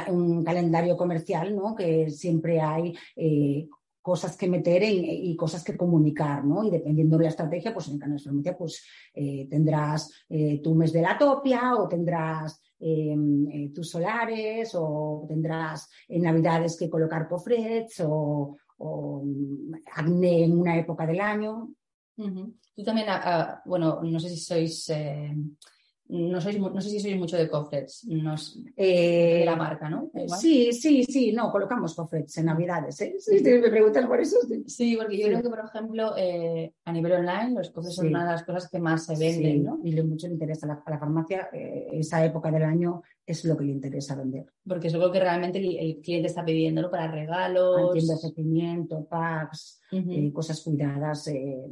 un 0.10 0.44
calendario 0.44 0.96
comercial, 0.96 1.56
¿no? 1.56 1.76
Que 1.76 2.10
siempre 2.10 2.62
hay 2.62 2.94
eh, 3.16 3.68
cosas 4.02 4.38
que 4.38 4.48
meter 4.48 4.84
en- 4.84 5.04
y 5.04 5.36
cosas 5.36 5.64
que 5.64 5.78
comunicar, 5.78 6.44
¿no? 6.46 6.64
Y 6.64 6.70
dependiendo 6.72 7.18
de 7.18 7.24
la 7.26 7.30
estrategia, 7.30 7.74
pues 7.74 7.88
en 7.90 8.00
Canal 8.00 8.20
Farmacia, 8.20 8.58
pues 8.58 8.84
eh, 9.14 9.48
tendrás 9.50 10.12
eh, 10.30 10.60
tu 10.64 10.74
mes 10.76 10.94
de 10.94 11.02
la 11.02 11.18
topia 11.18 11.76
o 11.76 11.88
tendrás 11.88 12.60
eh, 12.80 13.16
tus 13.74 13.90
solares 13.90 14.72
o 14.76 15.26
tendrás 15.28 15.88
en 16.08 16.24
Navidades 16.24 16.78
que 16.78 16.90
colocar 16.90 17.28
cofrets 17.28 18.02
o, 18.06 18.58
o 18.78 19.22
mm, 19.24 19.74
acné 19.96 20.44
en 20.46 20.58
una 20.58 20.78
época 20.80 21.06
del 21.06 21.20
año. 21.20 21.70
Ujú. 22.22 22.54
Tú 22.76 22.84
también, 22.84 23.08
bueno, 23.66 24.00
no 24.04 24.20
sé 24.20 24.30
si 24.30 24.38
sois, 24.38 24.88
eh, 24.90 25.34
no 26.12 26.42
sois, 26.42 26.60
no 26.60 26.82
sé 26.82 26.90
si 26.90 27.00
sois 27.00 27.18
mucho 27.18 27.38
de 27.38 27.48
cofrets, 27.50 28.06
no 28.08 28.34
s- 28.36 28.60
Eh, 28.76 29.40
de 29.40 29.46
la 29.46 29.56
marca, 29.56 29.90
¿no? 29.90 30.12
Igual. 30.14 30.40
Sí, 30.40 30.74
sí, 30.74 31.04
sí, 31.06 31.32
no, 31.32 31.52
colocamos 31.52 31.96
cofrets 31.96 32.38
en 32.38 32.46
Navidades. 32.48 33.00
¿eh? 33.02 33.16
Si 33.18 33.42
me 33.42 33.70
preguntas 33.70 34.06
por 34.06 34.20
eso, 34.20 34.36
sí. 34.48 34.64
Sí, 34.68 34.96
porque 34.98 35.18
yo 35.18 35.24
Sí. 35.26 35.30
creo 35.32 35.42
que, 35.44 35.50
por 35.50 35.64
ejemplo, 35.66 36.14
eh, 36.18 36.74
a 36.86 36.92
nivel 36.92 37.14
online, 37.14 37.52
los 37.56 37.72
cofres 37.72 37.96
son 37.96 38.08
Sí. 38.08 38.14
una 38.14 38.26
de 38.26 38.32
las 38.32 38.44
cosas 38.44 38.70
que 38.70 38.80
más 38.80 39.06
se 39.06 39.16
venden, 39.18 39.54
Sí, 39.54 39.60
¿no? 39.60 39.80
Y 39.84 39.92
le 39.94 40.04
mucho 40.04 40.28
le 40.28 40.34
interesa 40.34 40.66
a 40.66 40.70
la, 40.70 40.84
a 40.86 40.90
la 40.92 41.00
farmacia, 41.00 41.50
eh, 41.54 41.88
esa 41.94 42.24
época 42.26 42.52
del 42.52 42.64
año 42.64 43.02
es 43.26 43.46
lo 43.46 43.56
que 43.56 43.64
le 43.64 43.72
interesa 43.72 44.16
vender. 44.16 44.46
Porque 44.68 44.88
es 44.88 44.94
algo 44.94 45.12
que 45.12 45.20
realmente 45.20 45.60
el, 45.60 45.78
el 45.78 46.02
cliente 46.02 46.28
está 46.28 46.44
pidiendo, 46.44 46.82
¿no? 46.82 46.92
Para 46.92 47.10
regalos. 47.10 47.78
Antienvejecimiento, 47.96 49.06
packs, 49.06 49.82
eh, 49.92 50.32
cosas 50.34 50.62
cuidadas. 50.62 51.28
eh, 51.28 51.66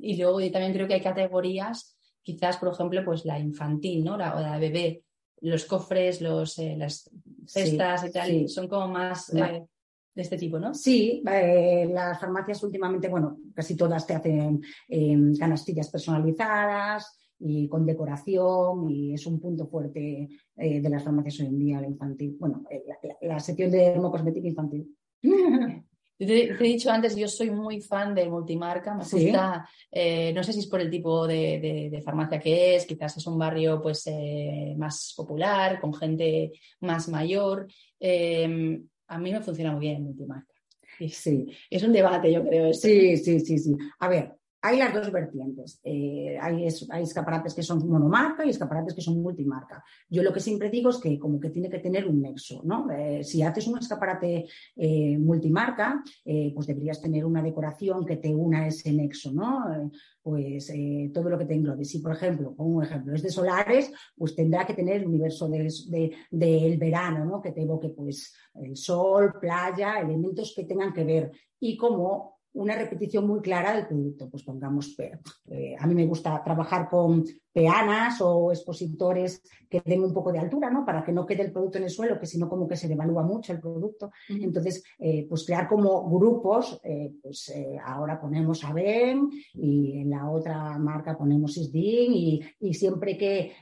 Y 0.00 0.16
luego 0.16 0.40
yo 0.40 0.50
también 0.50 0.72
creo 0.72 0.86
que 0.88 0.94
hay 0.94 1.02
categorías, 1.02 1.95
quizás, 2.26 2.56
por 2.56 2.72
ejemplo, 2.72 3.04
pues 3.04 3.24
la 3.24 3.38
infantil, 3.38 4.04
¿no? 4.04 4.16
La, 4.16 4.36
o 4.36 4.40
la 4.40 4.58
bebé, 4.58 5.04
los 5.42 5.64
cofres, 5.64 6.20
los, 6.20 6.58
eh, 6.58 6.74
las 6.76 7.08
cestas 7.46 8.04
y 8.04 8.10
tal, 8.10 8.28
sí. 8.28 8.48
son 8.48 8.66
como 8.66 8.88
más 8.88 9.32
eh, 9.32 9.64
de 10.12 10.22
este 10.22 10.36
tipo, 10.36 10.58
¿no? 10.58 10.74
Sí, 10.74 11.22
eh, 11.30 11.88
las 11.88 12.18
farmacias 12.18 12.60
últimamente, 12.64 13.08
bueno, 13.08 13.38
casi 13.54 13.76
todas 13.76 14.04
te 14.04 14.14
hacen 14.16 14.60
eh, 14.88 15.16
canastillas 15.38 15.88
personalizadas, 15.88 17.16
y 17.38 17.68
con 17.68 17.84
decoración 17.84 18.90
y 18.90 19.12
es 19.12 19.26
un 19.26 19.38
punto 19.38 19.66
fuerte 19.66 20.26
de 20.54 20.88
las 20.88 21.04
farmacias 21.04 21.40
hoy 21.40 21.48
en 21.48 21.58
día, 21.58 21.80
la 21.82 21.86
infantil. 21.86 22.34
Bueno, 22.40 22.64
eh, 22.70 22.82
la, 23.20 23.38
sección 23.38 23.70
de 23.70 23.90
dermocosmética 23.90 24.48
infantil. 24.48 24.96
Te, 26.18 26.50
he 26.52 26.56
dicho 26.56 26.90
antes, 26.90 27.14
yo 27.16 27.28
soy 27.28 27.50
muy 27.50 27.80
fan 27.80 28.14
de 28.14 28.28
multimarca, 28.28 28.94
me 28.94 29.04
gusta, 29.04 29.68
eh, 29.90 30.32
no 30.34 30.42
sé 30.42 30.52
si 30.52 30.60
es 30.60 30.66
por 30.66 30.80
el 30.80 30.90
tipo 30.90 31.26
de, 31.26 32.00
farmacia 32.04 32.40
que 32.40 32.76
es, 32.76 32.86
quizás 32.86 33.16
es 33.16 33.26
un 33.26 33.38
barrio 33.38 33.80
pues 33.82 34.04
más 34.76 35.12
popular, 35.16 35.80
con 35.80 35.92
gente 35.92 36.52
más 36.80 37.08
mayor. 37.08 37.66
a 38.00 39.18
mí 39.18 39.32
me 39.32 39.40
funciona 39.40 39.72
muy 39.72 39.80
bien 39.80 40.02
multimarca. 40.02 40.56
Sí. 41.10 41.46
Es 41.70 41.82
un 41.82 41.92
debate, 41.92 42.32
yo 42.32 42.42
creo. 42.46 42.72
Sí, 42.72 43.16
sí, 43.16 43.40
sí, 43.40 43.58
sí. 43.58 43.76
A 43.98 44.08
ver, 44.08 44.34
hay 44.62 44.78
las 44.78 44.92
dos 44.92 45.12
vertientes. 45.12 45.80
Eh, 45.84 46.36
hay, 46.40 46.66
escaparates 46.66 47.54
que 47.54 47.62
son 47.62 47.86
monomarca 47.88 48.44
y 48.44 48.50
escaparates 48.50 48.94
que 48.94 49.00
son 49.00 49.22
multimarca. 49.22 49.84
Yo 50.08 50.22
lo 50.22 50.32
que 50.32 50.40
siempre 50.40 50.70
digo 50.70 50.90
es 50.90 50.98
que 50.98 51.18
como 51.18 51.38
que 51.38 51.50
tiene 51.50 51.70
que 51.70 51.78
tener 51.78 52.06
un 52.06 52.20
nexo, 52.20 52.62
¿no? 52.64 52.90
Eh, 52.90 53.22
si 53.22 53.42
haces 53.42 53.66
un 53.66 53.78
escaparate 53.78 54.46
eh, 54.76 55.18
multimarca, 55.18 56.02
pues 56.54 56.66
deberías 56.66 57.00
tener 57.00 57.24
una 57.24 57.42
decoración 57.42 58.04
que 58.04 58.16
te 58.16 58.34
una 58.34 58.62
a 58.62 58.66
ese 58.68 58.92
nexo, 58.92 59.32
¿no? 59.32 59.90
pues 60.22 60.72
todo 61.14 61.30
lo 61.30 61.38
que 61.38 61.44
te 61.44 61.54
englobe. 61.54 61.84
Si, 61.84 62.00
por 62.00 62.10
ejemplo, 62.10 62.52
como 62.56 62.70
un 62.70 62.82
ejemplo, 62.82 63.14
es 63.14 63.22
de 63.22 63.30
solares, 63.30 63.92
pues 64.16 64.34
tendrá 64.34 64.66
que 64.66 64.74
tener 64.74 64.96
el 64.96 65.06
universo 65.06 65.48
del, 65.48 65.68
del 66.32 66.78
verano, 66.78 67.24
¿no? 67.24 67.40
Que 67.40 67.52
te 67.52 67.62
evoque, 67.62 67.90
pues, 67.90 68.34
el 68.54 68.76
sol, 68.76 69.34
playa, 69.40 70.00
elementos 70.00 70.52
que 70.56 70.64
tengan 70.64 70.92
que 70.92 71.04
ver. 71.04 71.30
Y 71.60 71.76
como 71.76 72.35
una 72.56 72.74
repetición 72.74 73.26
muy 73.26 73.40
clara 73.40 73.74
del 73.74 73.86
producto. 73.86 74.28
Pues 74.28 74.42
pongamos, 74.42 74.94
eh, 74.98 75.76
a 75.78 75.86
mí 75.86 75.94
me 75.94 76.06
gusta 76.06 76.42
trabajar 76.42 76.88
con 76.88 77.24
peanas 77.56 78.20
o 78.20 78.52
expositores 78.52 79.40
que 79.70 79.80
den 79.82 80.04
un 80.04 80.12
poco 80.12 80.30
de 80.30 80.38
altura, 80.38 80.70
¿no? 80.70 80.84
Para 80.84 81.02
que 81.02 81.10
no 81.10 81.24
quede 81.24 81.42
el 81.44 81.52
producto 81.52 81.78
en 81.78 81.84
el 81.84 81.90
suelo, 81.90 82.20
que 82.20 82.26
si 82.26 82.38
no 82.38 82.50
como 82.50 82.68
que 82.68 82.76
se 82.76 82.86
devalúa 82.86 83.22
mucho 83.22 83.54
el 83.54 83.60
producto. 83.60 84.12
Entonces, 84.28 84.84
eh, 84.98 85.24
pues 85.26 85.46
crear 85.46 85.66
como 85.66 86.08
grupos, 86.10 86.78
eh, 86.84 87.14
pues 87.22 87.50
ahora 87.82 88.20
ponemos 88.20 88.62
ABEM 88.62 89.30
y 89.54 90.00
en 90.02 90.10
la 90.10 90.30
otra 90.30 90.78
marca 90.78 91.16
ponemos 91.16 91.56
ISDIN 91.56 92.12
y, 92.12 92.42
y 92.60 92.74
siempre 92.74 93.16
que 93.16 93.52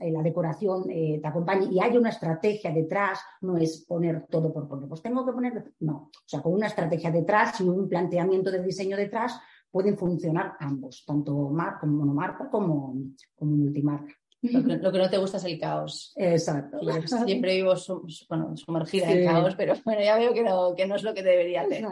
la 0.00 0.22
decoración 0.22 0.84
te 0.84 1.20
acompañe 1.22 1.68
y 1.70 1.78
hay 1.78 1.96
una 1.96 2.08
estrategia 2.08 2.72
detrás, 2.72 3.20
no 3.42 3.58
es 3.58 3.84
poner 3.86 4.26
todo 4.28 4.50
por 4.52 4.66
poner, 4.66 4.88
pues 4.88 5.02
tengo 5.02 5.26
que 5.26 5.32
poner, 5.32 5.72
no, 5.80 6.10
o 6.12 6.28
sea, 6.28 6.40
con 6.40 6.54
una 6.54 6.68
estrategia 6.68 7.10
detrás 7.10 7.60
y 7.60 7.64
un 7.64 7.88
planteamiento 7.88 8.50
de 8.50 8.62
diseño 8.62 8.96
detrás, 8.96 9.38
pueden 9.70 9.96
funcionar 9.96 10.54
ambos, 10.60 11.04
tanto 11.06 11.50
marca, 11.50 11.80
como 11.80 11.98
monomarca 11.98 12.50
como, 12.50 12.94
como 13.34 13.52
multimarca. 13.52 14.14
Lo 14.42 14.90
que, 14.90 14.98
no 14.98 15.10
te 15.10 15.18
gusta 15.18 15.36
es 15.36 15.44
el 15.44 15.58
caos. 15.58 16.14
Exacto. 16.16 16.78
siempre 17.26 17.56
vivo 17.56 17.76
sumergida 17.76 19.10
en 19.12 19.26
caos, 19.26 19.54
pero 19.54 19.74
bueno, 19.84 20.02
ya 20.02 20.16
veo 20.16 20.32
que 20.32 20.42
no, 20.42 20.74
que 20.74 20.86
no 20.86 20.94
es 20.94 21.02
lo 21.02 21.12
que 21.12 21.22
debería 21.22 21.62
hacer. 21.62 21.84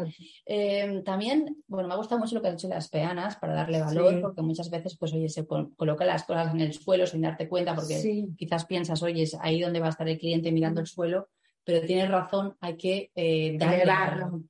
Eh, 0.47 1.03
también, 1.05 1.63
bueno, 1.67 1.89
me 1.89 1.95
ha 1.95 1.99
gustado 1.99 2.19
mucho 2.19 2.35
lo 2.35 2.41
que 2.41 2.49
has 2.49 2.55
hecho 2.55 2.69
de 2.69 2.75
las 2.75 2.89
peanas 2.89 3.37
para 3.37 3.53
darle 3.53 3.81
valor, 3.81 4.21
porque 4.23 4.41
muchas 4.41 4.71
veces, 4.71 4.97
pues, 4.97 5.13
oye, 5.13 5.29
se 5.29 5.47
colocan 5.47 6.07
las 6.07 6.25
cosas 6.25 6.55
en 6.55 6.63
el 6.63 6.73
suelo 6.73 7.07
sin 7.07 7.21
darte 7.21 7.49
cuenta, 7.49 7.75
porque 7.75 8.29
quizás 8.39 8.65
piensas, 8.65 9.03
oye, 9.03 9.25
es 9.25 9.37
ahí 9.41 9.61
donde 9.61 9.81
va 9.81 9.87
a 9.87 9.91
estar 9.91 10.09
el 10.09 10.19
cliente 10.19 10.51
mirando 10.51 10.81
el 10.81 10.87
suelo, 10.87 11.29
pero 11.69 11.87
tienes 11.87 12.09
razón, 12.09 12.57
hay 12.63 12.79
que 12.79 13.13
eh, 13.15 13.59
darle 13.59 13.85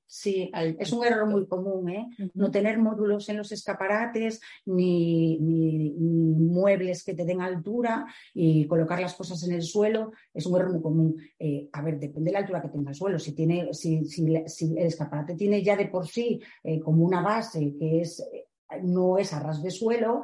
Sí, 0.06 0.52
es 0.54 0.92
un 0.92 1.04
error 1.04 1.28
muy 1.28 1.48
común, 1.48 1.88
¿eh? 1.90 2.06
No 2.34 2.48
tener 2.48 2.78
módulos 2.78 3.28
en 3.28 3.38
los 3.38 3.50
escaparates, 3.50 4.40
ni, 4.66 5.36
muebles 5.98 7.02
que 7.02 7.14
te 7.14 7.24
den 7.24 7.40
altura 7.40 8.06
y 8.32 8.68
colocar 8.68 9.00
las 9.00 9.14
cosas 9.14 9.42
en 9.42 9.54
el 9.54 9.62
suelo, 9.62 10.12
es 10.32 10.46
un 10.46 10.54
error 10.60 10.70
muy 10.70 10.80
común. 10.80 11.16
Eh, 11.40 11.68
a 11.72 11.82
ver, 11.82 11.98
depende 11.98 12.28
de 12.28 12.34
la 12.34 12.38
altura 12.38 12.62
que 12.62 12.68
tenga 12.68 12.90
el 12.90 12.94
suelo. 12.94 13.18
Si, 13.18 13.32
tiene, 13.32 13.74
si, 13.74 14.04
si, 14.04 14.36
el 14.36 14.86
escaparate 14.86 15.34
tiene 15.34 15.60
ya 15.60 15.76
de 15.76 15.88
por 15.88 16.06
sí 16.06 16.40
eh, 16.62 16.78
como 16.78 17.04
una 17.04 17.20
base 17.20 17.74
que 17.76 18.02
es 18.02 18.24
no 18.84 19.18
es 19.18 19.32
a 19.32 19.40
ras 19.40 19.60
de 19.60 19.72
suelo, 19.72 20.22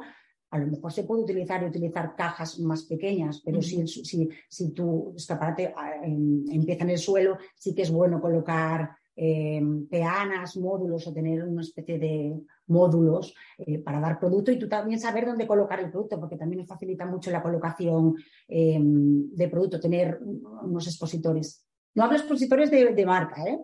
a 0.55 0.59
lo 0.59 0.67
mejor 0.67 0.91
se 0.91 1.03
puede 1.03 1.23
utilizar 1.23 1.61
y 1.61 1.67
utilizar 1.67 2.15
cajas 2.15 2.59
más 2.59 2.83
pequeñas, 2.83 3.41
pero 3.43 3.61
si, 3.61 3.85
si, 3.85 4.71
tu 4.71 5.13
escaparate 5.15 5.73
ah, 5.75 6.01
empieza 6.03 6.83
en 6.83 6.89
el 6.91 6.97
suelo, 6.97 7.37
sí 7.55 7.75
que 7.75 7.81
es 7.81 7.91
bueno 7.91 8.21
colocar 8.21 8.91
em, 9.15 9.87
peanas, 9.87 10.57
módulos 10.57 11.07
o 11.07 11.13
tener 11.13 11.43
una 11.43 11.61
especie 11.61 11.99
de 11.99 12.33
módulos 12.67 13.33
eh, 13.57 13.79
para 13.79 13.99
dar 13.99 14.19
producto 14.19 14.51
y 14.51 14.59
tú 14.59 14.67
también 14.67 14.99
saber 14.99 15.25
dónde 15.25 15.45
colocar 15.45 15.79
el 15.79 15.91
producto, 15.91 16.19
porque 16.19 16.37
también 16.37 16.59
nos 16.59 16.67
facilita 16.67 17.05
mucho 17.05 17.31
la 17.31 17.43
colocación 17.43 18.15
em, 18.47 19.29
de 19.31 19.49
producto, 19.49 19.79
tener 19.79 20.19
unos 20.21 20.87
expositores. 20.87 21.65
No 21.93 22.03
hablo 22.03 22.17
expositores 22.17 22.69
de, 22.71 23.05
marca, 23.05 23.41
¿eh? 23.45 23.57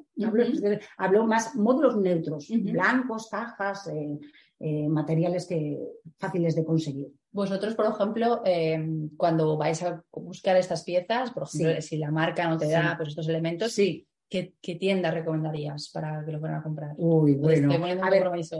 hablo, 0.97 1.27
más 1.27 1.53
módulos 1.55 1.97
neutros, 1.97 2.47
blancos, 2.49 3.27
cajas, 3.29 3.89
eh, 4.61 4.87
materiales 4.87 5.47
que, 5.47 5.79
fáciles 6.17 6.55
de 6.55 6.65
conseguir. 6.65 7.11
Vosotros, 7.31 7.75
por 7.75 7.87
ejemplo, 7.87 8.41
eh, 8.45 8.79
cuando 9.17 9.57
vais 9.57 9.81
a 9.83 10.03
buscar 10.11 10.57
estas 10.57 10.83
piezas, 10.83 11.31
por 11.31 11.43
ejemplo, 11.43 11.81
si 11.81 11.97
la 11.97 12.11
marca 12.11 12.47
no 12.47 12.57
te 12.57 12.69
da 12.69 12.95
pues, 12.97 13.09
estos 13.09 13.27
elementos, 13.27 13.71
sí. 13.71 14.07
¿qué, 14.29 14.75
tienda 14.75 15.11
recomendarías 15.11 15.89
para 15.89 16.23
que 16.25 16.31
lo 16.31 16.39
puedan 16.39 16.61
comprar? 16.61 16.93
Uy, 16.97 17.35
bueno. 17.35 17.67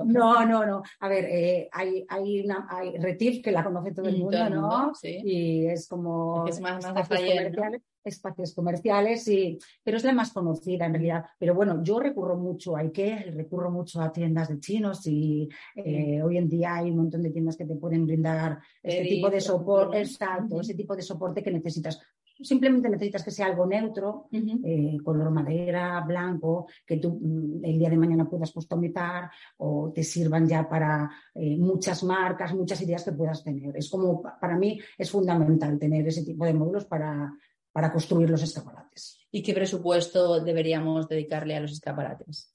no, 0.05 0.46
no, 0.46 0.65
no. 0.65 0.84
A 1.00 1.08
ver, 1.08 1.25
eh, 1.25 1.70
hay, 1.72 2.05
hay, 2.10 2.41
una, 2.41 2.67
hay 2.70 2.98
Retif, 2.98 3.41
que 3.41 3.51
la 3.51 3.63
conoce 3.63 3.93
todo 3.93 4.10
el 4.10 4.17
mm, 4.17 4.20
mundo, 4.20 4.50
¿no? 4.50 4.93
Sí. 4.93 5.22
Y 5.24 5.67
es 5.67 5.88
como... 5.88 6.46
Es 6.48 6.60
más, 6.60 6.84
más 6.93 7.08
de 7.10 7.81
espacios 8.03 8.53
comerciales, 8.53 9.27
y, 9.27 9.58
pero 9.84 9.98
es 9.98 10.03
la 10.03 10.13
más 10.13 10.31
conocida 10.31 10.86
en 10.86 10.93
realidad. 10.93 11.25
Pero 11.38 11.55
bueno, 11.55 11.81
yo 11.84 12.00
recurro 12.00 12.38
mucho 12.38 12.75
a 12.75 12.81
IKEA, 12.81 13.31
recurro 13.31 13.72
mucho 13.72 14.01
a 14.01 14.12
tiendas 14.12 14.50
de 14.50 14.60
chinos 14.60 15.05
y 15.08 15.48
eh, 15.75 16.22
hoy 16.22 16.38
en 16.38 16.50
día 16.50 16.75
hay 16.75 16.89
un 16.89 16.98
montón 16.98 17.22
de 17.22 17.31
tiendas 17.31 17.58
que 17.58 17.65
te 17.65 17.75
pueden 17.75 18.05
brindar 18.05 18.60
este 18.81 19.03
tipo 19.03 19.29
de 19.29 19.41
soporte, 19.41 20.00
exacto, 20.00 20.62
ese 20.62 20.74
tipo 20.74 20.96
de 20.96 21.01
soporte 21.01 21.43
que 21.43 21.51
necesitas. 21.51 22.00
Simplemente 22.43 22.89
necesitas 22.89 23.24
que 23.24 23.31
sea 23.31 23.48
algo 23.48 23.65
neutro, 23.67 24.27
eh, 24.31 24.98
color 25.03 25.29
madera, 25.29 26.01
blanco, 26.01 26.67
que 26.86 26.98
tú 26.98 27.20
mm, 27.22 27.63
el 27.63 27.77
día 27.77 27.89
de 27.89 27.98
mañana 27.98 28.27
puedas 28.27 28.51
customizar 28.51 29.29
o 29.58 29.91
te 29.93 30.03
sirvan 30.03 30.48
ya 30.48 30.67
para 30.67 31.10
eh, 31.36 31.58
muchas 31.58 32.03
marcas, 32.03 32.53
muchas 32.53 32.81
ideas 32.81 33.03
que 33.03 33.12
puedas 33.12 33.43
tener. 33.43 33.75
Es 33.77 33.89
como, 33.89 34.22
para 34.22 34.58
mí, 34.58 34.79
es 34.98 35.12
fundamental 35.12 35.77
tener 35.77 36.08
ese 36.08 36.24
tipo 36.24 36.46
de 36.46 36.53
módulos 36.53 36.86
para, 36.86 37.31
para 37.71 37.91
construir 37.91 38.29
los 38.29 38.43
escaparates. 38.43 39.19
¿Y 39.31 39.41
qué 39.41 39.53
presupuesto 39.53 40.41
deberíamos 40.43 41.07
dedicarle 41.07 41.55
a 41.55 41.61
los 41.61 41.71
escaparates? 41.71 42.53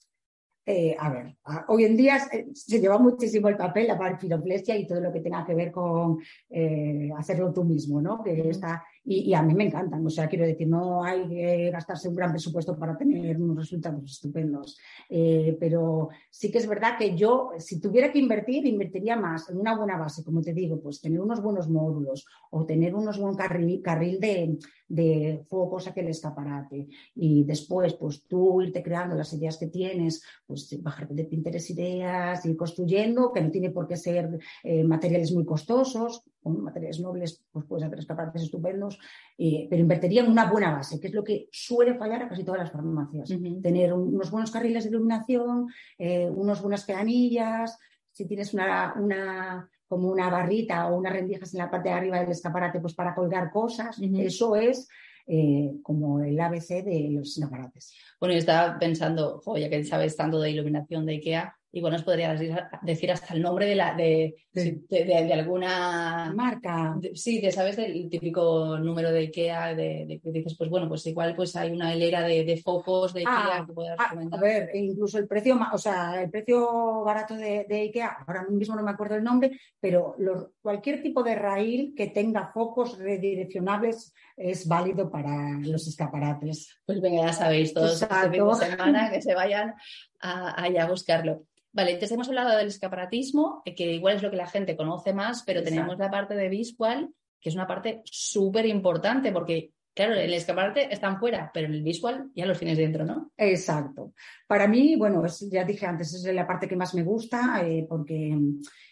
Eh, 0.68 0.96
a 0.98 1.10
ver, 1.10 1.36
hoy 1.68 1.84
en 1.84 1.96
día 1.96 2.18
se, 2.18 2.80
lleva 2.80 2.98
muchísimo 2.98 3.48
el 3.48 3.56
papel, 3.56 3.86
la 3.86 3.96
parfiloplesia 3.96 4.76
y 4.76 4.84
todo 4.84 5.00
lo 5.00 5.12
que 5.12 5.20
tenga 5.20 5.46
que 5.46 5.54
ver 5.54 5.70
con 5.70 6.18
eh, 6.50 7.08
hacerlo 7.16 7.52
tú 7.52 7.62
mismo, 7.62 8.02
¿no? 8.02 8.20
Que 8.20 8.50
está 8.50 8.82
y, 9.06 9.32
a 9.32 9.42
mí 9.42 9.54
me 9.54 9.66
encantan. 9.66 10.04
O 10.04 10.10
sea, 10.10 10.26
quiero 10.26 10.44
decir, 10.44 10.66
no 10.66 11.04
hay 11.04 11.28
que 11.28 11.70
gastarse 11.70 12.08
un 12.08 12.16
gran 12.16 12.32
presupuesto 12.32 12.76
para 12.76 12.96
tener 12.96 13.40
unos 13.40 13.56
resultados 13.56 14.10
estupendos. 14.10 14.76
Eh, 15.08 15.56
pero 15.60 16.08
sí 16.28 16.50
que 16.50 16.58
es 16.58 16.66
verdad 16.66 16.98
que 16.98 17.16
yo, 17.16 17.50
si 17.58 17.80
tuviera 17.80 18.10
que 18.10 18.18
invertir, 18.18 18.66
invertiría 18.66 19.16
más 19.16 19.48
en 19.48 19.58
una 19.58 19.76
buena 19.76 19.96
base, 19.96 20.24
como 20.24 20.42
te 20.42 20.52
digo, 20.52 20.80
pues 20.80 21.00
tener 21.00 21.20
unos 21.20 21.40
buenos 21.40 21.68
módulos 21.68 22.26
o 22.50 22.66
tener 22.66 22.96
unos 22.96 23.18
buen 23.20 23.36
carril, 23.36 23.80
carril 23.80 24.18
de, 24.18 24.58
de 24.88 25.44
focos 25.48 25.86
aquel 25.86 26.08
escaparate. 26.08 26.88
Y 27.14 27.44
después, 27.44 27.94
pues 27.94 28.24
tú 28.26 28.62
irte 28.62 28.82
creando 28.82 29.14
las 29.14 29.32
ideas 29.32 29.56
que 29.56 29.66
tienes, 29.66 30.22
pues 30.46 30.76
bajarte 30.82 31.14
de 31.14 31.24
Pinterest 31.24 31.70
ideas, 31.70 32.44
ir 32.46 32.56
construyendo, 32.56 33.32
que 33.32 33.40
no 33.40 33.50
tiene 33.50 33.70
por 33.70 33.86
qué 33.86 33.96
ser 33.96 34.38
eh, 34.62 34.84
materiales 34.84 35.32
muy 35.32 35.44
costosos, 35.44 36.22
con 36.42 36.62
materiales 36.62 37.00
nobles, 37.00 37.44
pues 37.50 37.64
puedes 37.66 37.84
hacer 37.84 37.98
escaparates 37.98 38.42
estupendos 38.42 38.98
eh, 39.38 39.66
pero 39.68 39.82
invertiría 39.82 40.22
en 40.22 40.30
una 40.30 40.50
buena 40.50 40.72
base, 40.72 40.98
que 40.98 41.08
es 41.08 41.14
lo 41.14 41.22
que 41.22 41.48
suele 41.52 41.94
fallar 41.94 42.22
a 42.22 42.28
casi 42.28 42.44
todas 42.44 42.60
las 42.60 42.72
farmacias. 42.72 43.28
Tener 43.62 43.92
unos 43.92 44.30
buenos 44.30 44.50
carriles 44.50 44.84
de 44.84 44.90
iluminación, 44.90 45.68
eh, 45.98 46.28
unas 46.30 46.62
buenas 46.62 46.84
peanillas, 46.84 47.78
si 48.10 48.26
tienes 48.26 48.54
una, 48.54 48.94
una, 48.98 49.68
como 49.88 50.08
una 50.08 50.30
barrita 50.30 50.88
o 50.88 50.96
unas 50.96 51.12
rendijas 51.12 51.52
en 51.54 51.58
la 51.58 51.70
parte 51.70 51.88
de 51.88 51.94
arriba 51.94 52.20
del 52.20 52.30
escaparate, 52.30 52.80
pues 52.80 52.94
para 52.94 53.14
colgar 53.14 53.50
cosas, 53.50 53.98
eso 54.00 54.56
es 54.56 54.88
eh, 55.26 55.72
como 55.82 56.20
el 56.20 56.38
ABC 56.38 56.84
de 56.84 57.08
los 57.10 57.36
escaparates. 57.36 57.92
Bueno, 58.20 58.32
yo 58.32 58.38
estaba 58.38 58.78
pensando, 58.78 59.42
ya 59.56 59.68
que 59.68 59.84
sabes 59.84 60.16
tanto 60.16 60.40
de 60.40 60.50
iluminación 60.50 61.04
de 61.04 61.14
IKEA, 61.14 61.55
Igual 61.72 61.92
nos 61.92 62.04
podrías 62.04 62.40
decir 62.82 63.12
hasta 63.12 63.34
el 63.34 63.42
nombre 63.42 63.66
de, 63.66 63.74
la, 63.74 63.94
de, 63.94 64.34
de, 64.52 65.32
alguna 65.34 66.32
marca. 66.34 66.98
sí, 67.12 67.40
de, 67.40 67.52
sabes, 67.52 67.76
del 67.76 68.08
típico 68.08 68.78
número 68.78 69.12
de 69.12 69.20
IKEA, 69.20 69.74
de, 69.74 70.20
que 70.22 70.30
dices, 70.30 70.56
pues 70.56 70.70
bueno, 70.70 70.88
pues 70.88 71.06
igual 71.06 71.36
pues 71.36 71.54
hay 71.54 71.70
una 71.70 71.94
hilera 71.94 72.22
de, 72.22 72.60
focos 72.64 73.12
de 73.12 73.20
IKEA 73.20 73.58
ah, 73.58 73.64
que 73.66 73.72
puedas 73.74 73.98
ah, 73.98 74.14
A 74.32 74.40
ver, 74.40 74.70
e 74.72 74.78
incluso 74.78 75.18
el 75.18 75.26
precio, 75.26 75.58
o 75.70 75.78
sea, 75.78 76.22
el 76.22 76.30
precio 76.30 77.02
barato 77.04 77.34
de, 77.34 77.66
IKEA, 77.68 78.24
ahora 78.26 78.46
mismo 78.48 78.74
no 78.74 78.82
me 78.82 78.92
acuerdo 78.92 79.16
el 79.16 79.24
nombre, 79.24 79.60
pero 79.78 80.16
cualquier 80.62 81.02
tipo 81.02 81.22
de 81.22 81.34
raíl 81.34 81.94
que 81.94 82.06
tenga 82.06 82.52
focos 82.54 82.96
redireccionables 82.98 84.14
es 84.36 84.66
válido 84.66 85.10
para 85.10 85.58
los 85.60 85.86
escaparates. 85.86 86.78
Pues 86.86 87.00
venga, 87.00 87.26
ya 87.26 87.32
sabéis, 87.32 87.74
todos 87.74 88.00
de 88.00 88.66
semana 88.66 89.10
que 89.10 89.20
se 89.22 89.34
vayan 89.34 89.74
a, 90.20 90.64
a 90.64 90.86
buscarlo. 90.86 91.44
Vale, 91.76 91.90
entonces 91.90 92.12
hemos 92.12 92.28
hablado 92.28 92.56
del 92.56 92.68
escaparatismo, 92.68 93.60
eh, 93.66 93.74
que 93.74 93.92
igual 93.92 94.16
es 94.16 94.22
lo 94.22 94.30
que 94.30 94.38
la 94.38 94.46
gente 94.46 94.78
conoce 94.78 95.12
más, 95.12 95.42
pero 95.44 95.62
tenemos 95.62 95.98
la 95.98 96.10
parte 96.10 96.34
de 96.34 96.48
visual, 96.48 97.10
que 97.38 97.50
es 97.50 97.54
una 97.54 97.66
parte 97.66 98.00
súper 98.06 98.64
importante, 98.64 99.30
porque 99.30 99.72
Claro, 99.96 100.14
el 100.14 100.34
escaparate 100.34 100.92
están 100.92 101.18
fuera, 101.18 101.50
pero 101.54 101.68
en 101.68 101.72
el 101.72 101.82
visual 101.82 102.30
ya 102.34 102.44
los 102.44 102.58
tienes 102.58 102.76
dentro, 102.76 103.06
¿no? 103.06 103.32
Exacto. 103.34 104.12
Para 104.46 104.68
mí, 104.68 104.94
bueno, 104.94 105.24
ya 105.50 105.64
dije 105.64 105.86
antes, 105.86 106.12
es 106.12 106.34
la 106.34 106.46
parte 106.46 106.68
que 106.68 106.76
más 106.76 106.94
me 106.94 107.02
gusta, 107.02 107.62
eh, 107.66 107.86
porque 107.88 108.38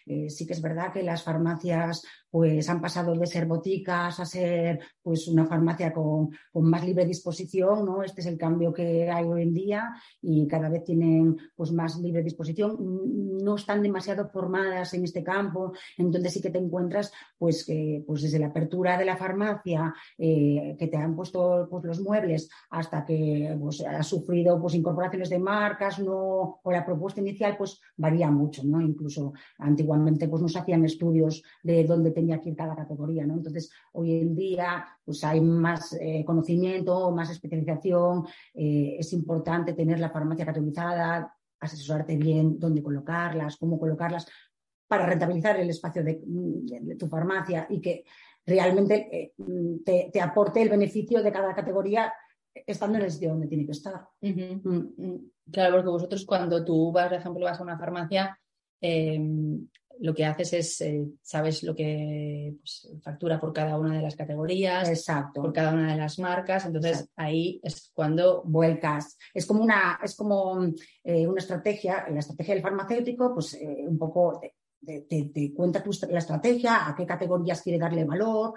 eh, 0.05 0.29
sí 0.29 0.45
que 0.45 0.53
es 0.53 0.61
verdad 0.61 0.93
que 0.93 1.03
las 1.03 1.23
farmacias 1.23 2.03
pues 2.29 2.67
han 2.69 2.81
pasado 2.81 3.15
de 3.15 3.25
ser 3.27 3.45
boticas 3.45 4.19
a 4.19 4.25
ser 4.25 4.79
pues 5.01 5.27
una 5.29 5.45
farmacia 5.45 5.93
con, 5.93 6.31
más 6.53 6.85
libre 6.85 7.05
disposición, 7.05 7.85
¿no? 7.85 8.03
Este 8.03 8.19
es 8.21 8.27
el 8.27 8.37
cambio 8.37 8.73
que 8.73 9.09
hay 9.09 9.23
hoy 9.23 9.43
en 9.43 9.53
día 9.53 9.93
y 10.21 10.45
cada 10.45 10.67
vez 10.67 10.83
tienen 10.83 11.37
pues 11.55 11.71
más 11.71 11.97
libre 11.97 12.23
disposición. 12.23 12.77
No 13.41 13.55
están 13.55 13.81
demasiado 13.81 14.27
formadas 14.27 14.93
en 14.93 15.05
este 15.05 15.23
campo, 15.23 15.71
entonces 15.97 16.33
sí 16.33 16.41
que 16.41 16.49
te 16.49 16.59
encuentras 16.59 17.11
pues 17.37 17.65
que 17.65 18.03
pues 18.05 18.21
desde 18.21 18.39
la 18.39 18.47
apertura 18.47 18.97
de 18.97 19.05
la 19.05 19.15
farmacia 19.15 19.93
eh, 20.17 20.75
que 20.77 20.87
te 20.87 20.97
han 20.97 21.15
puesto 21.15 21.67
pues, 21.69 21.85
los 21.85 22.01
muebles 22.01 22.49
hasta 22.69 23.05
que 23.05 23.55
pues, 23.59 23.81
has 23.81 24.07
sufrido 24.07 24.59
pues 24.59 24.75
incorporaciones 24.75 25.29
de 25.29 25.39
marcas 25.39 25.99
no 25.99 26.59
o 26.61 26.71
la 26.71 26.85
propuesta 26.85 27.21
inicial 27.21 27.55
pues 27.57 27.79
varía 27.95 28.29
mucho, 28.29 28.61
¿no? 28.65 28.81
Incluso 28.81 29.31
antiguamente 29.57 29.94
pues 30.29 30.41
nos 30.41 30.55
hacían 30.55 30.85
estudios 30.85 31.43
de 31.63 31.83
dónde 31.83 32.11
tenía 32.11 32.39
que 32.39 32.49
ir 32.49 32.55
cada 32.55 32.75
categoría, 32.75 33.25
¿no? 33.25 33.35
Entonces, 33.35 33.71
hoy 33.93 34.13
en 34.19 34.35
día 34.35 34.85
pues 35.03 35.23
hay 35.23 35.41
más 35.41 35.97
eh, 35.99 36.23
conocimiento, 36.25 37.11
más 37.11 37.29
especialización, 37.29 38.25
eh, 38.53 38.97
es 38.99 39.13
importante 39.13 39.73
tener 39.73 39.99
la 39.99 40.09
farmacia 40.09 40.45
categorizada, 40.45 41.35
asesorarte 41.59 42.17
bien 42.17 42.59
dónde 42.59 42.83
colocarlas, 42.83 43.57
cómo 43.57 43.79
colocarlas, 43.79 44.27
para 44.87 45.05
rentabilizar 45.05 45.59
el 45.59 45.69
espacio 45.69 46.03
de, 46.03 46.21
tu 46.97 47.07
farmacia 47.07 47.65
y 47.69 47.81
que 47.81 48.03
realmente 48.45 49.33
eh, 49.37 50.11
te, 50.11 50.21
aporte 50.21 50.61
el 50.61 50.69
beneficio 50.69 51.23
de 51.23 51.31
cada 51.31 51.55
categoría 51.55 52.13
estando 52.53 52.97
en 52.97 53.05
el 53.05 53.11
sitio 53.11 53.29
donde 53.29 53.47
tiene 53.47 53.65
que 53.65 53.71
estar. 53.71 54.07
Mm. 54.21 54.69
Mm. 54.69 55.31
Claro, 55.51 55.75
porque 55.75 55.89
vosotros 55.89 56.25
cuando 56.25 56.63
tú 56.63 56.91
vas, 56.91 57.09
por 57.09 57.17
ejemplo, 57.17 57.45
vas 57.45 57.59
a 57.59 57.63
una 57.63 57.77
farmacia, 57.77 58.39
lo 59.99 60.13
que 60.13 60.25
haces 60.25 60.53
es, 60.53 60.81
eh, 60.81 61.05
sabes 61.21 61.63
lo 61.63 61.75
que 61.75 62.55
pues, 62.59 62.89
factura 63.01 63.39
por 63.39 63.53
cada 63.53 63.77
una 63.77 63.95
de 63.95 64.01
las 64.01 64.15
categorías, 64.15 64.89
Exacto. 64.89 65.41
por 65.41 65.53
cada 65.53 65.73
una 65.73 65.91
de 65.91 65.99
las 65.99 66.19
marcas, 66.19 66.65
entonces 66.65 67.09
ahí 67.15 67.59
es 67.63 67.91
cuando 67.93 68.43
vuelcas. 68.43 69.17
Es 69.33 69.45
como 69.45 69.63
una, 69.63 69.99
es 70.03 70.15
como 70.15 70.63
eh, 71.03 71.27
una 71.27 71.39
estrategia, 71.39 72.05
la 72.09 72.19
estrategia 72.19 72.53
del 72.53 72.63
farmacéutico, 72.63 73.33
pues 73.33 73.53
eh, 73.55 73.85
un 73.87 73.97
poco 73.97 74.39
te, 74.85 75.53
cuenta 75.55 75.83
la 76.09 76.19
estrategia, 76.19 76.87
a 76.87 76.95
qué 76.95 77.05
categorías 77.05 77.61
quiere 77.61 77.79
darle 77.79 78.03
valor, 78.03 78.53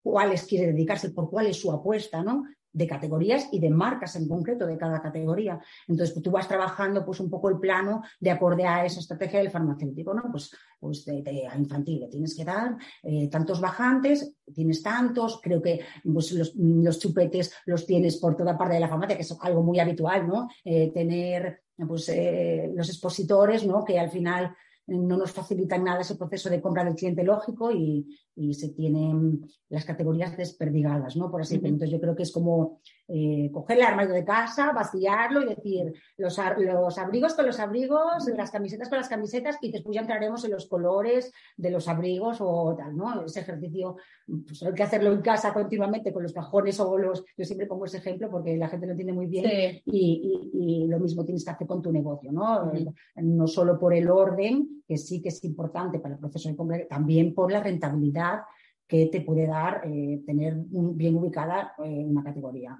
cuáles 0.00 0.44
quiere 0.44 0.68
dedicarse, 0.68 1.10
por 1.10 1.28
cuál 1.28 1.46
es 1.46 1.56
su 1.56 1.72
apuesta, 1.72 2.22
¿no? 2.22 2.44
De 2.72 2.86
categorías 2.86 3.48
y 3.52 3.60
de 3.60 3.70
marcas 3.70 4.16
en 4.16 4.28
concreto 4.28 4.66
de 4.66 4.78
cada 4.78 5.00
categoría. 5.02 5.60
Entonces, 5.86 6.14
pues, 6.14 6.22
tú 6.22 6.30
vas 6.30 6.48
trabajando 6.48 7.04
pues 7.04 7.20
un 7.20 7.28
poco 7.28 7.48
el 7.48 7.58
plano 7.58 8.02
de 8.18 8.30
acorde 8.30 8.64
a 8.64 8.84
esa 8.84 9.00
estrategia 9.00 9.40
del 9.40 9.50
farmacéutico, 9.50 10.14
¿no? 10.14 10.22
Pues, 10.30 10.50
pues 10.80 11.04
de, 11.04 11.48
infantil 11.56 12.00
le 12.00 12.08
tienes 12.08 12.34
que 12.36 12.44
dar 12.44 12.76
eh, 13.02 13.28
tantos 13.28 13.60
bajantes, 13.60 14.34
tienes 14.52 14.82
tantos, 14.82 15.40
creo 15.42 15.60
que 15.60 15.80
pues, 16.04 16.32
los, 16.32 16.98
chupetes 16.98 17.52
los 17.66 17.86
tienes 17.86 18.16
por 18.16 18.36
toda 18.36 18.56
parte 18.56 18.74
de 18.74 18.80
la 18.80 18.88
farmacia, 18.88 19.16
que 19.16 19.22
es 19.22 19.36
algo 19.40 19.62
muy 19.62 19.78
habitual, 19.78 20.26
¿no? 20.26 20.48
Eh, 20.64 20.90
tener 20.92 21.62
pues 21.86 22.08
eh, 22.10 22.70
los 22.74 22.88
expositores, 22.88 23.66
¿no? 23.66 23.84
Que 23.84 23.98
al 23.98 24.10
final 24.10 24.54
no 24.86 25.16
nos 25.16 25.32
facilitan 25.32 25.84
nada 25.84 26.00
ese 26.00 26.16
proceso 26.16 26.50
de 26.50 26.60
compra 26.60 26.84
del 26.84 26.94
cliente 26.94 27.22
lógico 27.22 27.70
y, 27.70 28.18
se 28.52 28.70
tienen 28.70 29.46
las 29.68 29.84
categorías 29.84 30.36
desperdigadas, 30.36 31.16
¿no? 31.16 31.30
Por 31.30 31.42
así 31.42 31.54
decirlo. 31.54 31.74
Entonces 31.74 31.92
yo 31.92 32.00
creo 32.00 32.16
que 32.16 32.22
es 32.22 32.32
como 32.32 32.80
eh, 33.08 33.50
coger 33.52 33.78
el 33.78 33.84
armario 33.84 34.14
de 34.14 34.24
casa, 34.24 34.72
vaciarlo 34.72 35.42
y 35.42 35.54
decir 35.54 35.92
los, 36.16 36.38
los, 36.58 36.98
abrigos 36.98 37.34
con 37.34 37.46
los 37.46 37.60
abrigos, 37.60 38.26
las 38.36 38.50
camisetas 38.50 38.88
con 38.88 38.98
las 38.98 39.08
camisetas 39.08 39.58
y 39.60 39.70
después 39.70 39.94
ya 39.94 40.00
entraremos 40.00 40.44
en 40.44 40.52
los 40.52 40.66
colores 40.66 41.32
de 41.56 41.70
los 41.70 41.88
abrigos 41.88 42.38
o 42.40 42.74
tal, 42.76 42.96
¿no? 42.96 43.24
Ese 43.24 43.40
ejercicio 43.40 43.96
pues 44.26 44.62
hay 44.62 44.72
que 44.72 44.82
hacerlo 44.82 45.12
en 45.12 45.20
casa 45.20 45.52
continuamente 45.52 46.12
con 46.12 46.22
los 46.22 46.32
cajones 46.32 46.80
o 46.80 46.96
los... 46.96 47.24
Yo 47.36 47.44
siempre 47.44 47.66
pongo 47.66 47.84
ese 47.84 47.98
ejemplo 47.98 48.30
porque 48.30 48.56
la 48.56 48.68
gente 48.68 48.86
lo 48.86 48.92
entiende 48.92 49.12
muy 49.12 49.26
bien 49.26 49.82
y, 49.84 50.86
lo 50.86 50.98
mismo 50.98 51.24
tienes 51.24 51.44
que 51.44 51.50
hacer 51.50 51.66
con 51.66 51.82
tu 51.82 51.92
negocio, 51.92 52.32
¿no? 52.32 52.72
No 53.16 53.46
solo 53.46 53.78
por 53.78 53.94
el 53.94 54.10
orden, 54.10 54.81
que 54.92 54.98
sí 54.98 55.22
que 55.22 55.30
es 55.30 55.42
importante 55.44 55.98
para 56.00 56.14
el 56.14 56.20
proceso 56.20 56.50
de 56.50 56.56
compra, 56.56 56.86
también 56.86 57.32
por 57.32 57.50
la 57.50 57.62
rentabilidad 57.62 58.40
que 58.86 59.06
te 59.06 59.22
puede 59.22 59.46
dar 59.46 59.80
eh, 59.86 60.20
tener 60.26 60.54
bien 60.58 61.16
ubicada 61.16 61.72
eh, 61.82 62.04
una 62.04 62.22
categoría. 62.22 62.78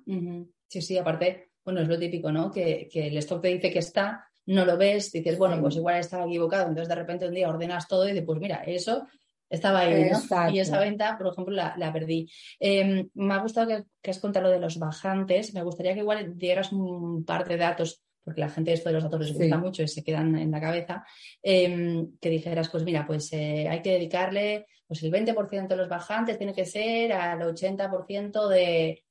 Sí, 0.68 0.83
sí, 0.83 0.98
aparte, 0.98 1.53
bueno, 1.64 1.81
es 1.81 1.88
lo 1.88 1.98
típico, 1.98 2.31
¿no? 2.31 2.51
Que, 2.51 2.90
el 2.92 3.16
stock 3.16 3.40
te 3.40 3.48
dice 3.48 3.70
que 3.70 3.79
está, 3.79 4.27
no 4.44 4.66
lo 4.66 4.77
ves, 4.77 5.11
dices, 5.11 5.38
bueno, 5.38 5.59
pues 5.59 5.77
igual 5.77 5.96
estaba 6.01 6.27
equivocado, 6.27 6.68
entonces 6.68 6.90
de 6.90 6.96
repente 6.96 7.27
un 7.27 7.33
día 7.33 7.48
ordenas 7.48 7.88
todo 7.88 8.05
y 8.05 8.11
dices, 8.11 8.27
pues 8.27 8.40
mira, 8.40 8.62
eso 8.66 9.07
estaba 9.48 9.81
ahí, 9.81 10.11
¿no? 10.11 10.51
Y 10.51 10.59
esa 10.59 10.79
venta, 10.81 11.16
por 11.16 11.29
ejemplo, 11.29 11.55
la, 11.55 11.92
perdí. 11.94 12.29
Em, 12.61 13.09
me 13.14 13.33
ha 13.33 13.38
gustado 13.38 13.68
que, 13.68 13.85
que, 14.03 14.11
has 14.11 14.18
contado 14.18 14.48
lo 14.48 14.53
de 14.53 14.61
los 14.61 14.79
bajantes. 14.79 15.55
Me 15.55 15.62
gustaría 15.62 15.94
que 15.94 16.01
igual 16.01 16.37
dieras 16.37 16.72
un 16.72 17.25
par 17.25 17.48
de 17.48 17.57
datos 17.57 18.03
porque 18.25 18.41
la 18.41 18.49
gente 18.49 18.73
esto 18.73 18.89
de 18.89 18.95
los 18.95 19.05
datos 19.05 19.21
les 19.21 19.33
gusta 19.33 19.59
mucho 19.59 19.83
y 19.83 19.89
se 19.89 20.05
quedan 20.05 20.37
en 20.37 20.51
la 20.51 20.61
cabeza, 20.61 21.05
em, 21.43 22.17
que 22.21 22.31
dijeras, 22.31 22.69
pues 22.69 22.85
mira, 22.85 23.07
pues 23.07 23.33
eh, 23.33 23.69
hay 23.69 23.83
que 23.83 23.93
dedicarle, 23.93 24.67
pues 24.87 25.03
el 25.03 25.11
20% 25.11 25.69
de 25.69 25.77
los 25.77 25.89
bajantes 25.89 26.39
tiene 26.39 26.55
que 26.55 26.65
ser 26.65 27.13
al 27.13 27.43
80% 27.43 28.49
de, 28.49 29.05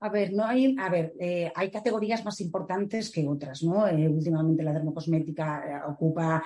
a 0.00 0.08
ver, 0.08 0.32
no 0.32 0.44
hay, 0.44 0.76
a 0.78 0.88
ver, 0.90 1.14
eh, 1.18 1.50
hay 1.54 1.70
categorías 1.70 2.24
más 2.24 2.40
importantes 2.40 3.10
que 3.10 3.26
otras, 3.26 3.62
¿no? 3.62 3.86
Eh, 3.88 4.08
últimamente 4.08 4.62
la 4.62 4.72
dermocosmética 4.72 5.64
eh, 5.64 5.90
ocupa 5.90 6.42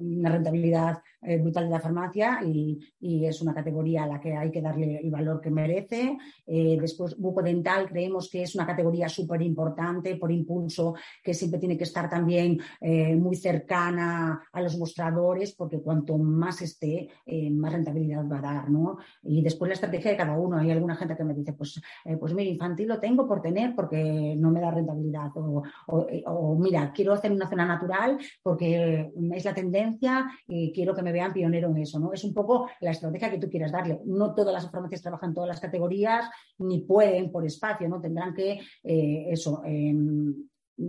una 0.00 0.30
rentabilidad 0.30 0.98
brutal 1.40 1.64
de 1.64 1.70
la 1.70 1.80
farmacia 1.80 2.40
y, 2.44 2.78
es 3.00 3.40
una 3.40 3.54
categoría 3.54 4.04
a 4.04 4.06
la 4.06 4.20
que 4.20 4.34
hay 4.34 4.50
que 4.50 4.60
darle 4.60 4.98
el 4.98 5.10
valor 5.10 5.40
que 5.40 5.50
merece. 5.50 6.16
después, 6.46 7.16
bucodental 7.16 7.88
creemos 7.88 8.28
que 8.30 8.42
es 8.42 8.54
una 8.54 8.66
categoría 8.66 9.08
súper 9.08 9.42
importante 9.42 10.16
por 10.16 10.30
impulso 10.30 10.94
que 11.22 11.34
siempre 11.34 11.58
tiene 11.58 11.76
que 11.76 11.84
estar 11.84 12.08
también 12.08 12.58
muy 12.80 13.36
cercana 13.36 14.42
a 14.52 14.60
los 14.60 14.78
mostradores 14.78 15.54
porque 15.54 15.80
cuanto 15.80 16.18
más 16.18 16.62
esté, 16.62 17.08
más 17.50 17.72
rentabilidad 17.72 18.28
va 18.28 18.38
a 18.38 18.42
dar, 18.42 18.70
¿no? 18.70 18.98
Y 19.22 19.42
después 19.42 19.68
la 19.68 19.74
estrategia 19.74 20.12
de 20.12 20.16
cada 20.16 20.38
uno. 20.38 20.58
Hay 20.58 20.70
alguna 20.70 20.96
gente 20.96 21.16
que 21.16 21.24
me 21.24 21.34
dice, 21.34 21.52
pues, 21.52 21.80
pues 22.20 22.34
mira, 22.34 22.45
infantil 22.46 22.88
lo 22.88 23.00
tengo 23.00 23.26
por 23.26 23.42
tener 23.42 23.74
porque 23.74 24.34
no 24.36 24.50
me 24.50 24.60
da 24.60 24.70
rentabilidad. 24.70 25.30
O, 25.34 26.56
mira, 26.58 26.92
quiero 26.94 27.12
hacer 27.12 27.32
una 27.32 27.48
zona 27.48 27.66
natural 27.66 28.18
porque 28.42 29.10
es 29.32 29.44
la 29.44 29.54
tendencia 29.54 30.26
y 30.46 30.72
quiero 30.72 30.94
que 30.94 31.02
me 31.02 31.12
vean 31.12 31.32
pionero 31.32 31.70
en 31.70 31.78
eso. 31.78 31.98
¿no? 31.98 32.12
Es 32.12 32.24
un 32.24 32.34
poco 32.34 32.68
la 32.80 32.90
estrategia 32.90 33.30
que 33.30 33.38
tú 33.38 33.48
quieras 33.48 33.72
darle. 33.72 34.00
No 34.04 34.34
todas 34.34 34.52
las 34.52 34.70
farmacias 34.70 35.02
trabajan 35.02 35.34
todas 35.34 35.48
las 35.48 35.60
categorías 35.60 36.28
ni 36.58 36.80
pueden 36.80 37.30
por 37.30 37.44
espacio, 37.44 37.88
¿no? 37.88 38.00
Tendrán 38.00 38.34
que 38.34 38.60
eh, 38.82 39.26
eso. 39.30 39.62
Em, 39.64 40.34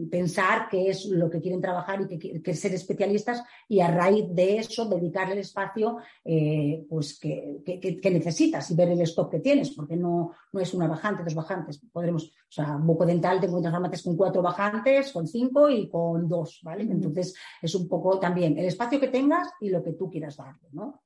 pensar 0.09 0.67
qué 0.69 0.89
es 0.89 1.05
lo 1.05 1.29
que 1.29 1.39
quieren 1.39 1.61
trabajar 1.61 2.01
y 2.01 2.17
que, 2.17 2.41
que, 2.41 2.53
ser 2.53 2.73
especialistas 2.73 3.43
y 3.69 3.79
a 3.79 3.89
raíz 3.89 4.25
de 4.29 4.57
eso 4.57 4.85
dedicarle 4.85 5.33
el 5.33 5.39
espacio 5.39 5.97
eh, 6.25 6.85
pues 6.89 7.17
que, 7.17 7.61
que, 7.63 8.11
necesitas 8.11 8.69
y 8.69 8.75
ver 8.75 8.89
el 8.89 9.01
stock 9.01 9.31
que 9.31 9.39
tienes, 9.39 9.71
porque 9.71 9.95
no, 9.95 10.33
no 10.51 10.59
es 10.59 10.73
una 10.73 10.87
bajante, 10.87 11.23
dos 11.23 11.35
bajantes. 11.35 11.79
Podremos, 11.91 12.25
o 12.25 12.51
sea, 12.51 12.75
bucodental 12.75 13.39
tengo 13.39 13.57
muchas 13.57 13.71
farmacias 13.71 14.03
con 14.03 14.17
cuatro 14.17 14.41
bajantes, 14.41 15.11
con 15.13 15.25
cinco 15.25 15.69
y 15.69 15.89
con 15.89 16.27
dos, 16.27 16.59
¿vale? 16.63 16.83
Entonces 16.83 17.33
es 17.61 17.73
un 17.73 17.87
poco 17.87 18.19
también 18.19 18.57
el 18.57 18.65
espacio 18.65 18.99
que 18.99 19.07
tengas 19.07 19.47
y 19.61 19.69
lo 19.69 19.81
que 19.81 19.93
tú 19.93 20.09
quieras 20.09 20.35
darle, 20.35 20.67
¿no? 20.73 21.01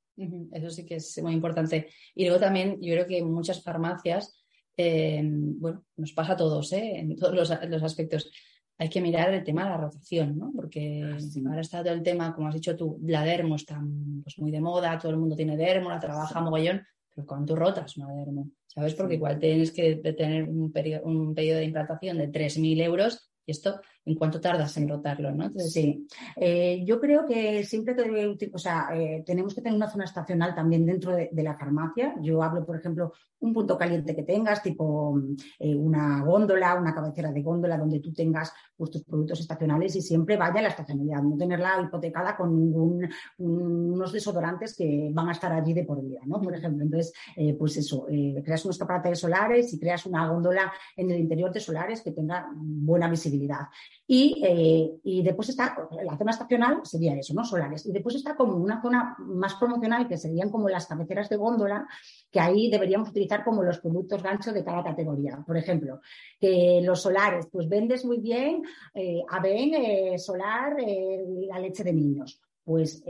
Eso 0.51 0.69
sí 0.69 0.85
que 0.85 0.95
es 0.95 1.21
muy 1.21 1.33
importante. 1.33 1.89
Y 2.15 2.25
luego 2.25 2.39
también 2.39 2.79
yo 2.81 2.93
creo 2.93 3.07
que 3.07 3.23
muchas 3.23 3.63
farmacias, 3.63 4.39
eh, 4.75 5.21
bueno, 5.23 5.85
nos 5.97 6.13
pasa 6.13 6.33
a 6.33 6.37
todos, 6.37 6.73
¿eh? 6.73 6.99
en 6.99 7.15
todos 7.15 7.33
los, 7.33 7.69
los 7.69 7.83
aspectos 7.83 8.31
hay 8.77 8.89
que 8.89 9.01
mirar 9.01 9.33
el 9.33 9.43
tema 9.43 9.63
de 9.63 9.69
la 9.69 9.77
rotación, 9.77 10.37
¿no? 10.37 10.51
Porque 10.55 11.03
Ah, 11.03 11.17
ahora 11.49 11.61
está 11.61 11.83
todo 11.83 11.93
el 11.93 12.03
tema, 12.03 12.33
como 12.33 12.47
has 12.47 12.55
dicho 12.55 12.75
tú, 12.75 12.99
la 13.03 13.23
dermo 13.23 13.55
está 13.55 13.81
pues, 14.23 14.39
muy 14.39 14.51
de 14.51 14.61
moda, 14.61 14.97
todo 14.97 15.11
el 15.11 15.17
mundo 15.17 15.35
tiene 15.35 15.55
dermo, 15.57 15.89
la 15.89 15.99
trabaja 15.99 16.41
mogollón, 16.41 16.81
pero 17.13 17.27
¿cuánto 17.27 17.55
rotas 17.55 17.97
una 17.97 18.07
dermo? 18.13 18.49
¿Sabes? 18.67 18.93
Porque 18.95 19.15
igual 19.15 19.37
tienes 19.37 19.71
que 19.71 19.95
tener 19.95 20.49
un, 20.49 20.71
periodo, 20.71 21.03
un 21.05 21.35
periodo 21.35 21.59
de 21.59 21.65
implantación 21.65 22.17
de 22.17 22.31
3.000 22.31 22.81
euros 22.81 23.31
y 23.45 23.51
esto, 23.51 23.81
¿en 24.05 24.15
cuánto 24.15 24.41
tardas 24.41 24.75
en 24.77 24.89
rotarlo? 24.89 25.31
¿no? 25.31 25.45
Entonces, 25.45 25.73
sí, 25.73 26.07
eh, 26.35 26.83
yo 26.85 26.99
creo 26.99 27.25
que 27.25 27.63
siempre 27.63 27.95
que 27.95 28.51
o 28.53 28.57
sea, 28.57 28.89
eh, 28.93 29.23
tenemos 29.25 29.53
que 29.53 29.61
tener 29.61 29.75
una 29.75 29.89
zona 29.89 30.05
estacional 30.05 30.55
también 30.55 30.85
dentro 30.85 31.15
de, 31.15 31.29
de, 31.31 31.43
la 31.43 31.57
farmacia. 31.57 32.15
Yo 32.21 32.41
hablo, 32.41 32.65
por 32.65 32.77
ejemplo, 32.77 33.13
un 33.39 33.53
punto 33.53 33.77
caliente 33.77 34.15
que 34.15 34.23
tengas, 34.23 34.61
tipo 34.61 35.19
eh, 35.59 35.75
una 35.75 36.23
góndola, 36.23 36.75
una 36.75 36.93
cabecera 36.93 37.31
de 37.31 37.41
góndola 37.41 37.77
donde 37.77 37.99
tú 37.99 38.13
tengas 38.13 38.53
pues, 38.75 38.91
tus 38.91 39.03
productos 39.03 39.39
estacionales 39.39 39.95
y 39.95 40.01
siempre 40.01 40.37
vaya 40.37 40.59
a 40.59 40.63
la 40.63 40.69
estacionalidad, 40.69 41.21
no 41.21 41.37
tenerla 41.37 41.81
hipotecada 41.81 42.35
con 42.35 42.55
ningún, 42.55 43.09
unos 43.37 44.11
desodorantes 44.11 44.75
que 44.75 45.09
van 45.13 45.29
a 45.29 45.31
estar 45.33 45.51
allí 45.51 45.73
de 45.73 45.83
por 45.83 46.01
vida, 46.01 46.21
¿no? 46.25 46.41
Por 46.41 46.55
ejemplo, 46.55 46.83
entonces, 46.83 47.13
pues 47.57 47.77
eso, 47.77 48.05
creas 48.05 48.65
unos 48.65 48.75
escaparate 48.75 49.15
solares 49.15 49.73
y 49.73 49.79
creas 49.79 50.05
una 50.05 50.27
góndola 50.27 50.71
en 50.95 51.11
el 51.11 51.19
interior 51.19 51.51
de 51.51 51.59
solares 51.59 52.01
que 52.01 52.11
tenga 52.11 52.49
buena 52.53 53.09
visibilidad. 53.09 53.67
Y, 54.07 54.41
eh, 54.45 54.99
y, 55.03 55.23
después 55.23 55.49
está 55.49 55.87
la 56.03 56.17
zona 56.17 56.31
estacional, 56.31 56.81
sería 56.83 57.15
eso, 57.15 57.33
¿no? 57.33 57.45
Solares. 57.45 57.85
Y 57.85 57.93
después 57.93 58.15
está 58.15 58.35
como 58.35 58.57
una 58.57 58.81
zona 58.81 59.15
más 59.19 59.55
promocional, 59.55 60.07
que 60.07 60.17
serían 60.17 60.49
como 60.49 60.67
las 60.67 60.85
cabeceras 60.87 61.29
de 61.29 61.37
góndola, 61.37 61.87
que 62.29 62.39
ahí 62.39 62.69
deberíamos 62.69 63.09
utilizar 63.09 63.43
como 63.43 63.63
los 63.63 63.79
productos 63.79 64.21
gancho 64.21 64.51
de 64.51 64.65
cada 64.65 64.83
categoría. 64.83 65.41
Por 65.45 65.55
ejemplo, 65.55 66.01
que 66.39 66.81
los 66.83 67.01
solares, 67.01 67.47
pues 67.51 67.69
vendes 67.69 68.03
muy 68.03 68.19
bien, 68.19 68.63
eh, 68.93 69.23
Aven, 69.29 69.73
eh, 69.75 70.19
solar, 70.19 70.75
la 70.77 71.59
leche 71.59 71.83
de 71.83 71.93
niños. 71.93 72.41
Pues 72.63 73.03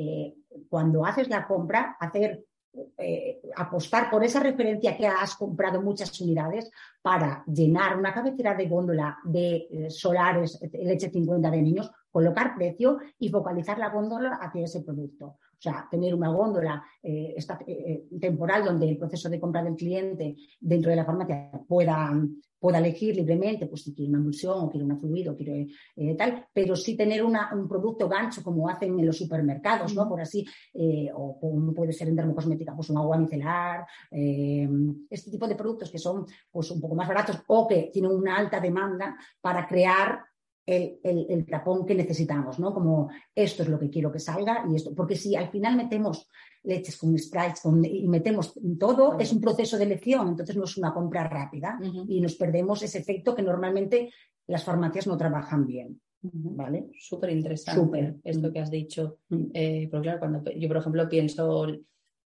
cuando 0.70 1.06
haces 1.06 1.28
la 1.30 1.46
compra, 1.46 1.98
hacer 2.00 2.46
eh, 2.98 3.42
apostar 3.56 4.10
por 4.10 4.24
esa 4.24 4.40
referencia 4.40 4.96
que 4.96 5.06
has 5.06 5.36
comprado 5.36 5.82
muchas 5.82 6.20
unidades 6.22 6.72
para 7.02 7.44
llenar 7.46 7.98
una 7.98 8.14
cabecera 8.14 8.56
de 8.56 8.68
góndola 8.68 9.18
de 9.24 9.68
eh, 9.70 9.90
solares, 9.90 10.60
leche 10.72 11.10
50 11.10 11.52
de 11.52 11.62
niños, 11.62 11.92
colocar 12.12 12.56
precio 12.56 13.00
y 13.20 13.30
focalizar 13.30 13.78
la 13.78 13.90
góndola 13.90 14.36
hacia 14.36 14.64
ese 14.64 14.82
producto. 14.82 15.38
O 15.62 15.64
sea, 15.64 15.88
tener 15.92 16.16
una 16.16 16.30
góndola 16.30 16.84
eh, 17.04 17.36
esta, 17.38 17.60
temporal 18.20 18.66
donde 18.66 18.90
el 18.90 18.98
proceso 18.98 19.30
de 19.30 19.40
compra 19.40 19.64
del 19.64 19.76
cliente 19.76 20.36
dentro 20.60 20.90
de 20.90 20.96
la 20.96 21.06
farmacia 21.06 21.52
pueda, 21.68 22.12
pueda 22.62 22.78
elegir 22.78 23.16
libremente, 23.16 23.66
pues 23.66 23.82
si 23.82 23.94
quiere 23.94 24.10
una 24.10 24.20
emulsión 24.20 24.60
o 24.60 24.70
quiere 24.70 24.86
una 24.86 24.96
fluido, 24.96 25.36
quiere 25.36 25.68
eh, 25.96 26.16
tal, 26.16 26.46
pero 26.54 26.76
sí 26.76 26.96
tener 26.96 27.24
una, 27.24 27.50
un 27.54 27.68
producto 27.68 28.08
gancho 28.08 28.44
como 28.44 28.70
hacen 28.70 29.00
en 29.00 29.06
los 29.08 29.18
supermercados, 29.18 29.96
¿no? 29.96 30.08
Por 30.08 30.22
así, 30.22 30.46
eh, 30.76 31.10
o 31.12 31.40
como 31.40 31.74
puede 31.74 31.92
ser 31.92 32.10
en 32.10 32.16
dermocosmética, 32.16 32.76
pues 32.76 32.92
un 32.92 32.98
agua 32.98 33.18
micelar, 33.18 33.86
eh, 34.12 34.70
este 35.10 35.32
tipo 35.32 35.48
de 35.48 35.56
productos 35.56 35.90
que 35.90 35.98
son 35.98 36.26
pues 36.52 36.70
un 36.70 36.80
poco 36.80 36.94
más 36.94 37.08
baratos 37.08 37.42
o 37.48 37.68
que 37.68 37.90
tienen 37.92 38.12
una 38.12 38.38
alta 38.38 38.60
demanda 38.60 39.18
para 39.42 39.68
crear 39.68 40.20
el, 40.66 41.00
el, 41.04 41.26
el, 41.30 41.46
tapón 41.46 41.86
que 41.86 41.96
necesitamos, 41.96 42.60
¿no? 42.60 42.74
Como 42.74 43.10
esto 43.34 43.64
es 43.64 43.70
lo 43.70 43.80
que 43.80 43.90
quiero 43.90 44.12
que 44.12 44.20
salga 44.20 44.66
y 44.70 44.76
esto, 44.76 44.94
porque 44.94 45.16
si 45.16 45.36
al 45.36 45.50
final 45.50 45.76
metemos 45.76 46.30
leches 46.64 46.98
con 46.98 47.18
sprites 47.18 47.62
con, 47.62 47.84
y 47.84 48.08
metemos 48.08 48.54
todo, 48.80 49.18
es 49.20 49.32
un 49.34 49.42
proceso 49.42 49.78
de 49.78 49.86
elección, 49.86 50.30
entonces 50.30 50.56
no 50.56 50.66
es 50.66 50.78
una 50.78 50.94
compra 50.94 51.28
rápida 51.28 51.80
uh 51.82 51.86
-huh. 51.86 52.06
y 52.08 52.22
nos 52.22 52.36
perdemos 52.36 52.84
ese 52.84 53.00
efecto 53.00 53.36
que 53.36 53.42
normalmente 53.42 54.12
las 54.48 54.64
farmacias 54.64 55.08
no 55.08 55.18
trabajan 55.18 55.66
bien. 55.66 56.00
Uh 56.24 56.30
-huh. 56.30 56.56
¿Vale? 56.56 56.90
Súper 57.00 57.32
interesante 57.32 57.82
Super. 57.82 58.16
esto 58.24 58.52
que 58.54 58.60
has 58.60 58.70
dicho. 58.70 59.18
Uh 59.30 59.36
-huh. 59.36 59.52
eh, 59.54 59.88
porque 59.90 60.04
claro, 60.04 60.20
cuando 60.20 60.52
yo, 60.52 60.68
por 60.68 60.78
ejemplo, 60.78 61.10
pienso 61.10 61.68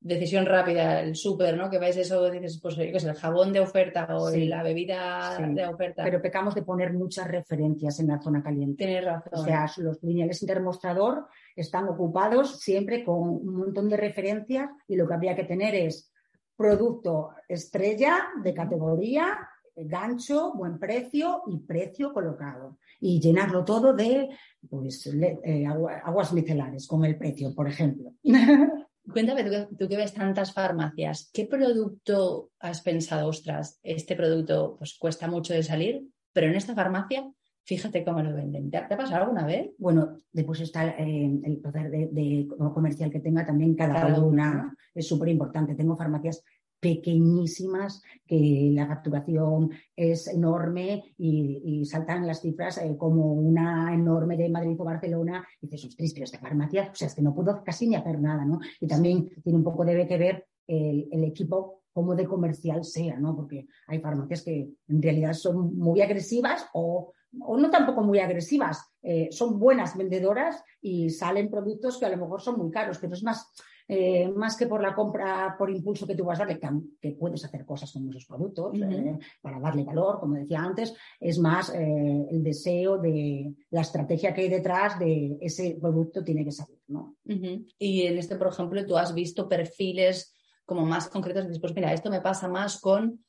decisión 0.03 0.47
rápida, 0.47 1.01
el 1.01 1.15
súper, 1.15 1.57
¿no? 1.57 1.71
Que 1.71 1.79
ves 1.79 1.97
eso, 1.97 2.29
dices, 2.31 2.59
pues 2.61 2.77
yo 2.77 2.85
qué 2.85 2.99
sé, 2.99 3.09
el 3.09 3.15
jabón 3.15 3.53
de 3.53 3.61
oferta 3.61 4.07
o 4.17 4.31
sí. 4.31 4.47
la 4.47 4.63
bebida 4.63 5.37
sí. 5.37 5.55
de 5.55 5.67
oferta. 5.67 6.03
Pero 6.03 6.21
pecamos 6.21 6.55
de 6.55 6.63
poner 6.63 6.93
muchas 6.93 7.29
referencias 7.29 8.01
en 8.01 8.09
la 8.09 8.21
zona 8.21 8.43
caliente. 8.43 8.85
Tienes 8.85 9.05
razón. 9.05 9.33
O 9.33 9.45
sea, 9.45 9.71
los 9.79 10.03
lineales 10.03 10.43
intermostrador 10.43 11.27
están 11.55 11.89
ocupados 11.89 12.61
siempre 12.61 13.05
con 13.05 13.29
un 13.29 13.57
montón 13.57 13.89
de 13.89 13.97
referencias 13.97 14.71
y 14.89 14.97
lo 14.97 15.07
que 15.07 15.15
habría 15.15 15.37
que 15.37 15.45
tener 15.45 15.75
es 15.75 16.13
producto 16.57 17.31
estrella 17.49 18.29
de 18.43 18.55
categoría, 18.55 19.49
gancho, 19.75 20.53
buen 20.55 20.79
precio 20.79 21.43
y 21.47 21.59
precio 21.59 22.13
colocado. 22.13 22.79
Y 23.01 23.21
llenarlo 23.21 23.65
todo 23.65 23.93
de 23.93 24.29
pues, 24.69 25.07
le, 25.07 25.39
eh, 25.45 25.67
aguas 25.67 26.33
micelares 26.33 26.87
con 26.87 27.05
el 27.05 27.17
precio, 27.17 27.55
por 27.55 27.69
ejemplo. 27.69 28.13
Cuéntame, 29.11 29.43
tú 29.43 29.51
que, 29.51 29.69
tú 29.77 29.89
que, 29.89 29.97
ves 29.97 30.15
tantas 30.15 30.53
farmacias, 30.53 31.31
¿qué 31.33 31.47
producto 31.47 32.51
has 32.61 32.83
pensado, 32.83 33.29
ostras, 33.29 33.81
este 33.83 34.15
producto 34.15 34.77
pues 34.79 34.97
cuesta 34.99 35.27
mucho 35.27 35.53
de 35.55 35.63
salir, 35.63 36.05
pero 36.33 36.47
en 36.47 36.55
esta 36.55 36.75
farmacia, 36.75 37.29
fíjate 37.65 38.05
cómo 38.05 38.23
lo 38.23 38.35
venden? 38.35 38.71
¿Te, 38.71 38.81
te 38.83 38.95
ha 38.95 38.97
pasado 38.97 39.25
alguna 39.25 39.45
vez? 39.45 39.73
Bueno, 39.79 40.19
después 40.31 40.61
está 40.61 40.91
eh, 40.91 41.41
el 41.45 41.59
poder 41.59 41.91
de, 41.91 42.09
de, 42.13 42.49
comercial 42.73 43.11
que 43.11 43.21
tenga 43.21 43.45
también 43.45 43.75
cada, 43.75 43.95
cada 43.95 44.21
una, 44.21 44.25
una, 44.25 44.77
es 44.95 45.09
súper 45.09 45.29
importante. 45.29 45.75
Tengo 45.75 45.97
farmacias 45.97 46.45
pequeñísimas, 46.83 48.03
que 48.27 48.71
la 48.75 48.89
facturación 48.89 49.71
es 49.95 50.27
enorme 50.27 51.15
y, 51.17 51.63
y 51.65 51.85
saltan 51.85 52.27
las 52.27 52.41
cifras 52.41 52.79
eh, 52.79 52.97
como 52.99 53.35
una 53.35 53.95
enorme 53.95 54.37
de 54.37 54.51
Madrid 54.51 54.81
o 54.81 54.85
Barcelona. 54.85 55.47
Y 55.61 55.69
dices, 55.69 55.91
ostras, 55.91 56.11
pero 56.13 56.25
esta 56.25 56.41
farmacia, 56.41 56.91
o 56.93 56.95
sea, 56.95 57.07
es 57.07 57.15
que 57.15 57.23
no 57.23 57.35
puedo 57.35 57.63
casi 57.63 57.87
ni 57.87 57.95
hacer 57.95 58.21
nada, 58.21 58.45
¿no? 58.45 58.59
Y 58.81 58.89
también 58.89 59.29
tiene 59.45 59.59
un 59.59 59.65
poco 59.65 59.85
debe 59.85 60.09
que 60.09 60.19
ver 60.19 60.47
el, 60.67 61.09
el 61.13 61.23
equipo 61.23 61.83
como 61.93 62.17
de 62.17 62.27
comercial 62.27 62.83
sea, 62.85 63.17
¿no? 63.21 63.37
Porque 63.37 63.69
hay 63.87 64.01
farmacias 64.01 64.43
que 64.43 64.69
en 64.89 65.03
realidad 65.03 65.35
son 65.35 65.77
muy 65.77 66.01
agresivas 66.01 66.67
o, 66.75 67.13
o 67.41 67.57
no 67.57 67.71
tampoco 67.71 68.03
muy 68.03 68.19
agresivas, 68.19 68.93
eh, 69.03 69.29
son 69.31 69.59
buenas 69.59 69.97
vendedoras 69.97 70.65
y 70.81 71.11
salen 71.11 71.49
productos 71.49 71.99
que 71.99 72.07
a 72.07 72.11
lo 72.11 72.17
mejor 72.17 72.41
son 72.41 72.59
muy 72.59 72.71
caros, 72.71 72.99
pero 72.99 73.15
es 73.15 73.23
más, 73.23 73.53
eh, 73.95 74.27
más 74.35 74.57
que 74.57 74.67
por 74.67 74.81
la 74.81 74.95
compra 74.95 75.55
por 75.59 75.69
impulso 75.69 76.07
que 76.07 76.15
tú 76.15 76.25
vas 76.25 76.41
a 76.41 76.47
darle, 76.47 76.59
que, 76.99 77.11
puedes 77.11 77.45
hacer 77.45 77.67
cosas 77.67 77.93
con 77.93 78.09
esos 78.09 78.25
productos 78.25 78.73
uh 78.73 78.83
-huh. 78.83 79.17
eh, 79.17 79.19
para 79.43 79.61
darle 79.61 79.85
valor, 79.85 80.19
como 80.19 80.37
decía 80.37 80.61
antes, 80.63 80.95
es 81.21 81.39
más 81.39 81.75
eh, 81.75 82.27
el 82.31 82.43
deseo 82.43 82.97
de 82.97 83.53
la 83.69 83.83
estrategia 83.83 84.33
que 84.33 84.41
hay 84.41 84.49
detrás 84.49 84.99
de 84.99 85.37
ese 85.43 85.77
producto 85.79 86.25
tiene 86.25 86.43
que 86.43 86.53
salir, 86.53 86.79
¿no? 86.89 87.17
Uh 87.27 87.33
-huh. 87.33 87.67
Y 87.79 88.07
en 88.07 88.17
este, 88.17 88.37
por 88.37 88.47
ejemplo, 88.47 88.87
tú 88.87 88.97
has 88.97 89.13
visto 89.13 89.47
perfiles 89.47 90.33
como 90.65 90.87
más 90.87 91.09
concretos, 91.09 91.47
después, 91.47 91.75
mira, 91.75 91.93
esto 91.93 92.09
me 92.09 92.23
pasa 92.23 92.49
más 92.49 92.81
con 92.81 93.23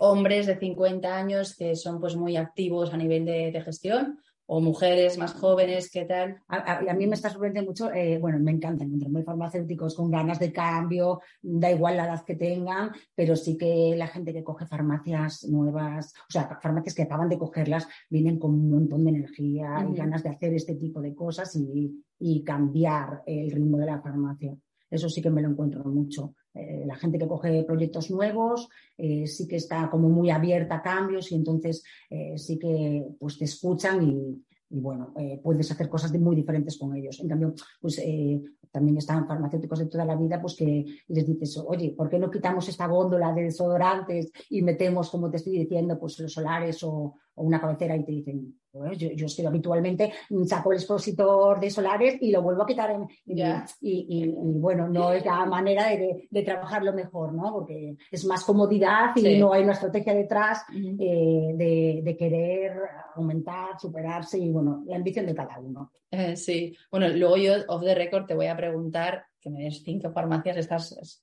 hombres 0.00 0.46
de 0.48 0.58
50 0.58 1.16
años 1.16 1.54
que 1.56 1.76
son 1.76 2.00
pues 2.00 2.16
muy 2.16 2.36
activos 2.36 2.92
a 2.92 2.96
nivel 2.96 3.24
de, 3.24 3.52
de 3.52 3.60
gestión 3.60 4.18
o 4.46 4.60
mujeres 4.60 5.18
más 5.18 5.32
jóvenes, 5.34 5.90
¿qué 5.90 6.04
tal? 6.04 6.42
A, 6.48 6.56
a, 6.56 6.78
a 6.90 6.94
mí 6.94 7.06
me 7.06 7.14
está 7.14 7.30
sorprendiendo 7.30 7.70
mucho, 7.70 7.92
eh, 7.92 8.18
bueno, 8.18 8.38
me 8.40 8.50
encanta 8.50 8.84
encontrarme 8.84 9.22
farmacéuticos 9.22 9.94
con 9.94 10.10
ganas 10.10 10.38
de 10.38 10.52
cambio, 10.52 11.20
da 11.40 11.70
igual 11.70 11.96
la 11.96 12.04
edad 12.06 12.24
que 12.24 12.34
tengan, 12.34 12.90
pero 13.14 13.36
sí 13.36 13.56
que 13.56 13.94
la 13.96 14.08
gente 14.08 14.32
que 14.32 14.44
coge 14.44 14.66
farmacias 14.66 15.44
nuevas, 15.44 16.12
o 16.28 16.32
sea, 16.32 16.58
farmacias 16.60 16.94
que 16.94 17.02
acaban 17.02 17.28
de 17.28 17.38
cogerlas, 17.38 17.86
vienen 18.10 18.38
con 18.38 18.52
un 18.52 18.70
montón 18.70 19.04
de 19.04 19.10
energía 19.10 19.70
uh 19.78 19.82
-huh. 19.82 19.92
y 19.92 19.96
ganas 19.96 20.22
de 20.22 20.30
hacer 20.30 20.52
este 20.54 20.74
tipo 20.74 21.00
de 21.00 21.14
cosas 21.14 21.54
y, 21.56 22.04
y 22.18 22.42
cambiar 22.44 23.22
el 23.26 23.50
ritmo 23.50 23.78
de 23.78 23.86
la 23.86 24.00
farmacia. 24.02 24.56
Eso 24.90 25.08
sí 25.08 25.22
que 25.22 25.30
me 25.30 25.40
lo 25.40 25.48
encuentro 25.48 25.82
mucho. 25.84 26.34
Eh, 26.54 26.84
la 26.86 26.96
gente 26.96 27.18
que 27.18 27.26
coge 27.26 27.64
proyectos 27.64 28.10
nuevos 28.10 28.68
eh, 28.98 29.26
sí 29.26 29.48
que 29.48 29.56
está 29.56 29.88
como 29.88 30.10
muy 30.10 30.30
abierta 30.30 30.76
a 30.76 30.82
cambios 30.82 31.32
y 31.32 31.36
entonces 31.36 31.82
eh, 32.10 32.34
sí 32.36 32.58
que 32.58 33.06
pues 33.18 33.38
te 33.38 33.46
escuchan 33.46 34.02
y, 34.06 34.44
bueno, 34.74 35.12
puedes 35.42 35.70
hacer 35.70 35.86
cosas 35.90 36.10
muy 36.18 36.34
diferentes 36.34 36.78
con 36.78 36.96
ellos. 36.96 37.20
En 37.20 37.28
cambio, 37.28 37.52
pues 37.78 38.00
también 38.70 38.96
están 38.96 39.28
farmacéuticos 39.28 39.80
de 39.80 39.86
toda 39.86 40.06
la 40.06 40.16
vida, 40.16 40.40
pues 40.40 40.56
que 40.56 40.86
les 41.08 41.26
dices, 41.26 41.58
oye, 41.58 41.90
¿por 41.94 42.08
qué 42.08 42.18
no 42.18 42.30
quitamos 42.30 42.66
esta 42.70 42.86
góndola 42.86 43.34
de 43.34 43.42
desodorantes 43.42 44.32
y 44.48 44.62
metemos, 44.62 45.10
como 45.10 45.30
te 45.30 45.36
estoy 45.36 45.58
diciendo, 45.58 45.98
pues 46.00 46.18
los 46.20 46.32
solares 46.32 46.82
o, 46.84 47.16
o 47.42 47.46
una 47.46 47.60
cabecera 47.60 47.96
y 47.96 48.04
te 48.04 48.12
dicen, 48.12 48.54
pues 48.70 48.96
yo, 48.96 49.10
yo 49.10 49.26
estoy 49.26 49.44
habitualmente 49.44 50.12
saco 50.46 50.72
el 50.72 50.78
expositor 50.78 51.60
de 51.60 51.70
solares 51.70 52.16
y 52.20 52.30
lo 52.30 52.42
vuelvo 52.42 52.62
a 52.62 52.66
quitar 52.66 52.90
en, 52.90 53.08
yeah. 53.26 53.66
y, 53.80 54.06
y, 54.08 54.24
y, 54.24 54.58
bueno, 54.58 54.88
no 54.88 55.12
es 55.12 55.24
la 55.24 55.44
manera 55.44 55.88
de, 55.88 56.28
de, 56.30 56.42
trabajarlo 56.42 56.92
mejor, 56.92 57.34
¿no? 57.34 57.52
Porque 57.52 57.96
es 58.10 58.24
más 58.24 58.44
comodidad 58.44 59.14
y 59.16 59.20
sí. 59.20 59.38
no 59.38 59.52
hay 59.52 59.62
una 59.62 59.72
estrategia 59.72 60.14
detrás 60.14 60.64
uh 60.70 60.72
-huh. 60.72 60.96
eh, 60.98 61.54
de, 61.54 62.00
de, 62.02 62.16
querer 62.16 62.72
aumentar, 63.14 63.78
superarse 63.78 64.38
y 64.38 64.50
bueno, 64.50 64.82
la 64.86 64.96
ambición 64.96 65.26
de 65.26 65.34
cada 65.34 65.58
uno. 65.58 65.92
Eh, 66.10 66.36
sí, 66.36 66.74
bueno, 66.90 67.08
luego 67.08 67.36
yo 67.36 67.54
off 67.68 67.82
the 67.82 67.94
record 67.94 68.26
te 68.26 68.34
voy 68.34 68.46
a 68.46 68.56
preguntar 68.56 69.24
que 69.40 69.50
me 69.50 69.64
des 69.64 69.82
cinco 69.82 70.12
farmacias 70.12 70.56
estas 70.56 71.22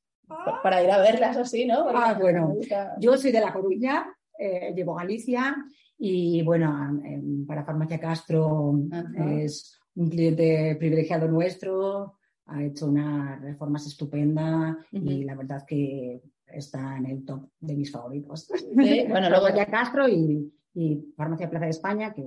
para 0.63 0.83
ir 0.83 0.91
a 0.91 0.99
verlas 0.99 1.37
así, 1.37 1.65
¿no? 1.65 1.83
Porque 1.83 1.99
ah, 1.99 2.17
bueno, 2.19 2.55
yo 2.99 3.17
soy 3.17 3.31
de 3.31 3.39
La 3.39 3.53
Coruña, 3.53 4.05
eh, 4.39 4.73
llevo 4.75 4.95
Galicia 4.95 5.55
y 5.97 6.41
bueno, 6.43 7.01
para 7.45 7.65
Farmacia 7.65 7.99
Castro 7.99 8.73
es 9.17 9.77
un 9.95 10.09
cliente 10.09 10.75
privilegiado 10.79 11.27
nuestro, 11.27 12.15
ha 12.45 12.63
hecho 12.63 12.87
unas 12.87 13.41
reformas 13.41 13.85
estupendas 13.85 14.77
y 14.91 15.25
la 15.25 15.35
verdad 15.35 15.65
que 15.67 16.21
está 16.47 16.97
en 16.97 17.05
el 17.05 17.25
top 17.25 17.49
de 17.59 17.75
mis 17.75 17.91
favoritos. 17.91 18.47
bueno, 18.73 19.29
luego 19.29 19.49
ya 19.49 19.65
Castro 19.65 20.07
y, 20.07 20.51
y, 20.73 21.13
Farmacia 21.15 21.49
Plaza 21.49 21.65
de 21.65 21.71
España, 21.71 22.13
que 22.13 22.23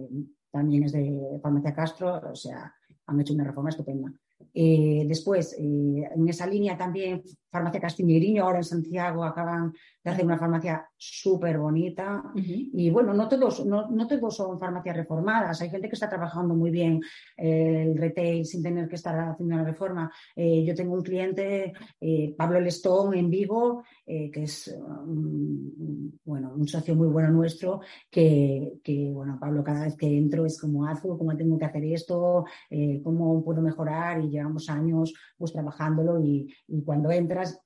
también 0.51 0.85
es 0.85 0.93
de 0.93 1.41
Farmacia 1.43 1.75
Castro, 1.75 2.21
o 2.31 2.37
sea, 2.37 2.73
han 3.07 3.21
hecho 3.21 3.35
una 3.35 3.45
reforma 3.45 3.71
estupenda. 3.71 4.13
Eh, 4.55 5.05
después, 5.07 5.55
eh, 5.59 6.09
en 6.15 6.29
esa 6.29 6.47
línea 6.47 6.77
también, 6.77 7.23
Farmacia 7.53 7.81
Castillo 7.81 8.43
ahora 8.45 8.59
en 8.59 8.65
Santiago 8.65 9.25
acaban 9.25 9.75
de 10.03 10.11
hacer 10.11 10.25
una 10.25 10.39
farmacia 10.39 10.89
súper 10.97 11.59
bonita. 11.59 12.23
Y 12.35 12.91
bueno, 12.91 13.13
no 13.13 13.29
todos, 13.29 13.65
no, 13.67 13.91
no, 13.91 14.07
todos 14.09 14.35
son 14.35 14.59
farmacias 14.59 14.97
reformadas. 14.97 15.61
Hay 15.61 15.69
gente 15.69 15.89
que 15.89 15.95
está 15.95 16.09
trabajando 16.09 16.55
muy 16.55 16.71
bien 16.71 17.01
eh, 17.37 17.83
el 17.83 17.97
retail 17.97 18.47
sin 18.47 18.63
tener 18.63 18.89
que 18.89 18.97
estar 18.97 19.15
haciendo 19.19 19.55
una 19.55 19.65
reforma. 19.65 20.11
yo 20.35 20.75
tengo 20.75 20.95
un 20.95 21.03
cliente, 21.03 21.73
Pablo 22.37 22.59
Lestón, 22.59 23.15
en 23.15 23.29
Vigo, 23.29 23.85
que 24.07 24.43
es 24.43 24.75
bueno, 26.25 26.55
un 26.57 26.67
socio 26.67 26.95
muy 26.95 27.09
bueno 27.09 27.31
nuestro, 27.31 27.81
que, 28.11 28.81
que, 28.83 29.11
bueno, 29.13 29.39
Pablo, 29.39 29.63
cada 29.63 29.85
vez 29.85 29.97
que 29.97 30.07
entro 30.07 30.47
es 30.47 30.59
como, 30.59 30.87
hago, 30.87 31.19
cómo 31.19 31.37
tengo 31.37 31.59
que 31.59 31.65
hacer 31.67 31.85
esto, 31.85 32.45
cómo 33.05 33.45
puedo 33.45 33.61
mejorar 33.61 34.23
y 34.25 34.31
llevamos 34.31 34.69
años 34.69 35.13
pues 35.37 35.53
trabajándolo 35.53 36.21
y, 36.21 36.55
cuando 36.85 37.11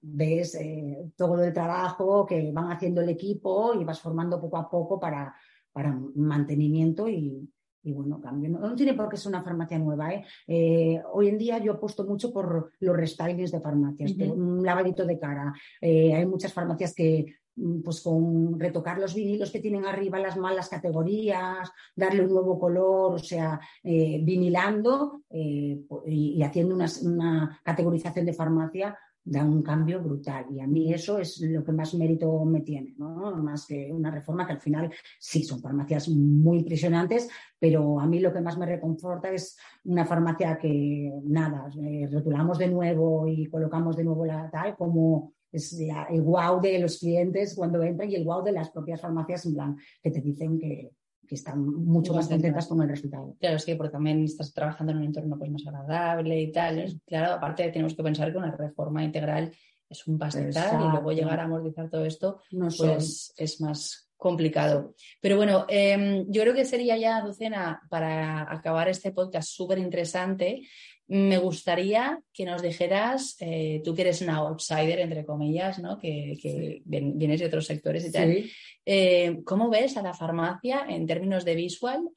ves 0.00 0.54
eh, 0.54 1.10
todo 1.16 1.42
el 1.42 1.52
trabajo 1.52 2.26
que 2.26 2.52
van 2.52 2.70
haciendo 2.70 3.00
el 3.00 3.08
equipo 3.08 3.74
y 3.74 3.84
vas 3.84 4.00
formando 4.00 4.40
poco 4.40 4.56
a 4.56 4.68
poco 4.68 5.00
para, 5.00 5.34
para 5.72 5.98
mantenimiento 6.14 7.08
y, 7.08 7.48
bueno, 7.84 8.20
cambio. 8.20 8.50
No, 8.50 8.74
tiene 8.74 8.94
por 8.94 9.08
qué 9.08 9.16
ser 9.16 9.28
una 9.28 9.44
farmacia 9.44 9.78
nueva. 9.78 10.12
¿eh? 10.12 10.24
Eh, 10.46 11.00
hoy 11.12 11.28
en 11.28 11.38
día 11.38 11.58
yo 11.58 11.72
apuesto 11.72 12.04
mucho 12.04 12.32
por 12.32 12.72
los 12.80 12.96
restylings 12.96 13.52
de 13.52 13.60
farmacias, 13.60 14.12
un 14.12 14.64
lavadito 14.64 15.06
de 15.06 15.18
cara. 15.18 15.54
hay 15.80 16.26
muchas 16.26 16.52
farmacias 16.52 16.94
que 16.94 17.26
Mm, 17.56 17.80
pues 17.80 18.02
con 18.02 18.60
retocar 18.60 18.98
los 18.98 19.14
vinilos 19.14 19.50
que 19.50 19.60
tienen 19.60 19.86
arriba 19.86 20.18
las 20.18 20.36
malas 20.36 20.68
categorías, 20.68 21.70
darle 21.94 22.22
un 22.22 22.30
nuevo 22.30 22.58
color, 22.58 23.14
o 23.14 23.18
sea, 23.18 23.58
eh, 23.82 24.20
vinilando 24.22 25.22
eh, 25.30 25.80
y, 26.06 26.42
haciendo 26.42 26.74
una, 26.74 27.60
categorización 27.64 28.26
de 28.26 28.34
farmacia 28.34 28.98
da 29.26 29.44
un 29.44 29.60
cambio 29.62 30.00
brutal. 30.00 30.46
Y 30.50 30.60
a 30.60 30.66
mí 30.66 30.94
eso 30.94 31.18
es 31.18 31.40
lo 31.40 31.64
que 31.64 31.72
más 31.72 31.94
mérito 31.94 32.44
me 32.44 32.60
tiene, 32.60 32.94
¿no? 32.96 33.34
Más 33.42 33.66
que 33.66 33.92
una 33.92 34.10
reforma 34.10 34.46
que 34.46 34.52
al 34.52 34.60
final 34.60 34.90
sí 35.18 35.42
son 35.42 35.60
farmacias 35.60 36.08
muy 36.08 36.58
impresionantes, 36.58 37.28
pero 37.58 37.98
a 37.98 38.06
mí 38.06 38.20
lo 38.20 38.32
que 38.32 38.40
más 38.40 38.56
me 38.56 38.66
reconforta 38.66 39.30
es 39.30 39.58
una 39.84 40.06
farmacia 40.06 40.56
que, 40.56 41.12
nada, 41.24 41.68
eh, 41.82 42.08
rotulamos 42.10 42.58
de 42.58 42.68
nuevo 42.68 43.26
y 43.26 43.46
colocamos 43.46 43.96
de 43.96 44.04
nuevo 44.04 44.24
la 44.24 44.48
tal 44.48 44.76
como 44.76 45.32
es 45.50 45.76
el 46.10 46.22
wow 46.22 46.60
de 46.60 46.78
los 46.78 46.98
clientes 46.98 47.54
cuando 47.54 47.82
entran 47.82 48.10
y 48.10 48.14
el 48.14 48.24
wow 48.24 48.44
de 48.44 48.52
las 48.52 48.70
propias 48.70 49.00
farmacias 49.00 49.46
en 49.46 49.54
plan 49.54 49.76
que 50.02 50.10
te 50.10 50.20
dicen 50.20 50.58
que, 50.58 50.92
están 51.34 51.64
mucho 51.64 52.14
más 52.14 52.28
contentas 52.28 52.66
con 52.66 52.80
el 52.82 52.88
resultado. 52.88 53.36
Claro, 53.40 53.58
sí, 53.58 53.74
porque 53.74 53.92
también 53.92 54.24
estás 54.24 54.52
trabajando 54.54 54.92
en 54.92 54.98
un 54.98 55.04
entorno 55.04 55.36
pues, 55.36 55.50
más 55.50 55.66
agradable 55.66 56.40
y 56.40 56.52
tal. 56.52 57.00
Claro, 57.04 57.34
aparte 57.34 57.68
tenemos 57.70 57.94
que 57.94 58.02
pensar 58.02 58.32
que 58.32 58.38
una 58.38 58.52
reforma 58.52 59.02
integral 59.02 59.52
es 59.88 60.06
un 60.06 60.18
pastizal 60.18 60.80
y 60.80 60.90
luego 60.90 61.12
llegar 61.12 61.38
a 61.40 61.44
amortizar 61.44 61.88
todo 61.88 62.04
esto 62.04 62.40
pues 62.78 63.32
es 63.36 63.60
más 63.60 64.06
complicado. 64.16 64.94
Pero 65.20 65.36
bueno, 65.36 65.66
em, 65.68 66.24
yo 66.28 66.42
creo 66.42 66.54
que 66.54 66.64
sería 66.64 66.96
ya, 66.96 67.22
Lucena, 67.22 67.82
para 67.90 68.50
acabar 68.52 68.88
este 68.88 69.12
podcast 69.12 69.48
súper 69.48 69.78
interesante, 69.78 70.62
me 71.08 71.38
gustaría 71.38 72.20
que 72.32 72.44
nos 72.44 72.62
dijeras, 72.62 73.36
eh, 73.40 73.80
tú 73.84 73.94
que 73.94 74.02
eres 74.02 74.22
una 74.22 74.38
outsider, 74.38 74.98
entre 74.98 75.24
comillas, 75.24 75.78
¿no? 75.78 75.98
que, 75.98 76.82
vienes 76.84 77.40
de 77.40 77.46
otros 77.46 77.66
sectores 77.66 78.06
y 78.06 78.12
tal, 78.12 78.44
eh, 78.84 79.40
¿cómo 79.44 79.70
ves 79.70 79.96
a 79.96 80.02
la 80.02 80.14
farmacia 80.14 80.86
en 80.88 81.06
términos 81.06 81.44
de 81.44 81.54
visual 81.54 82.08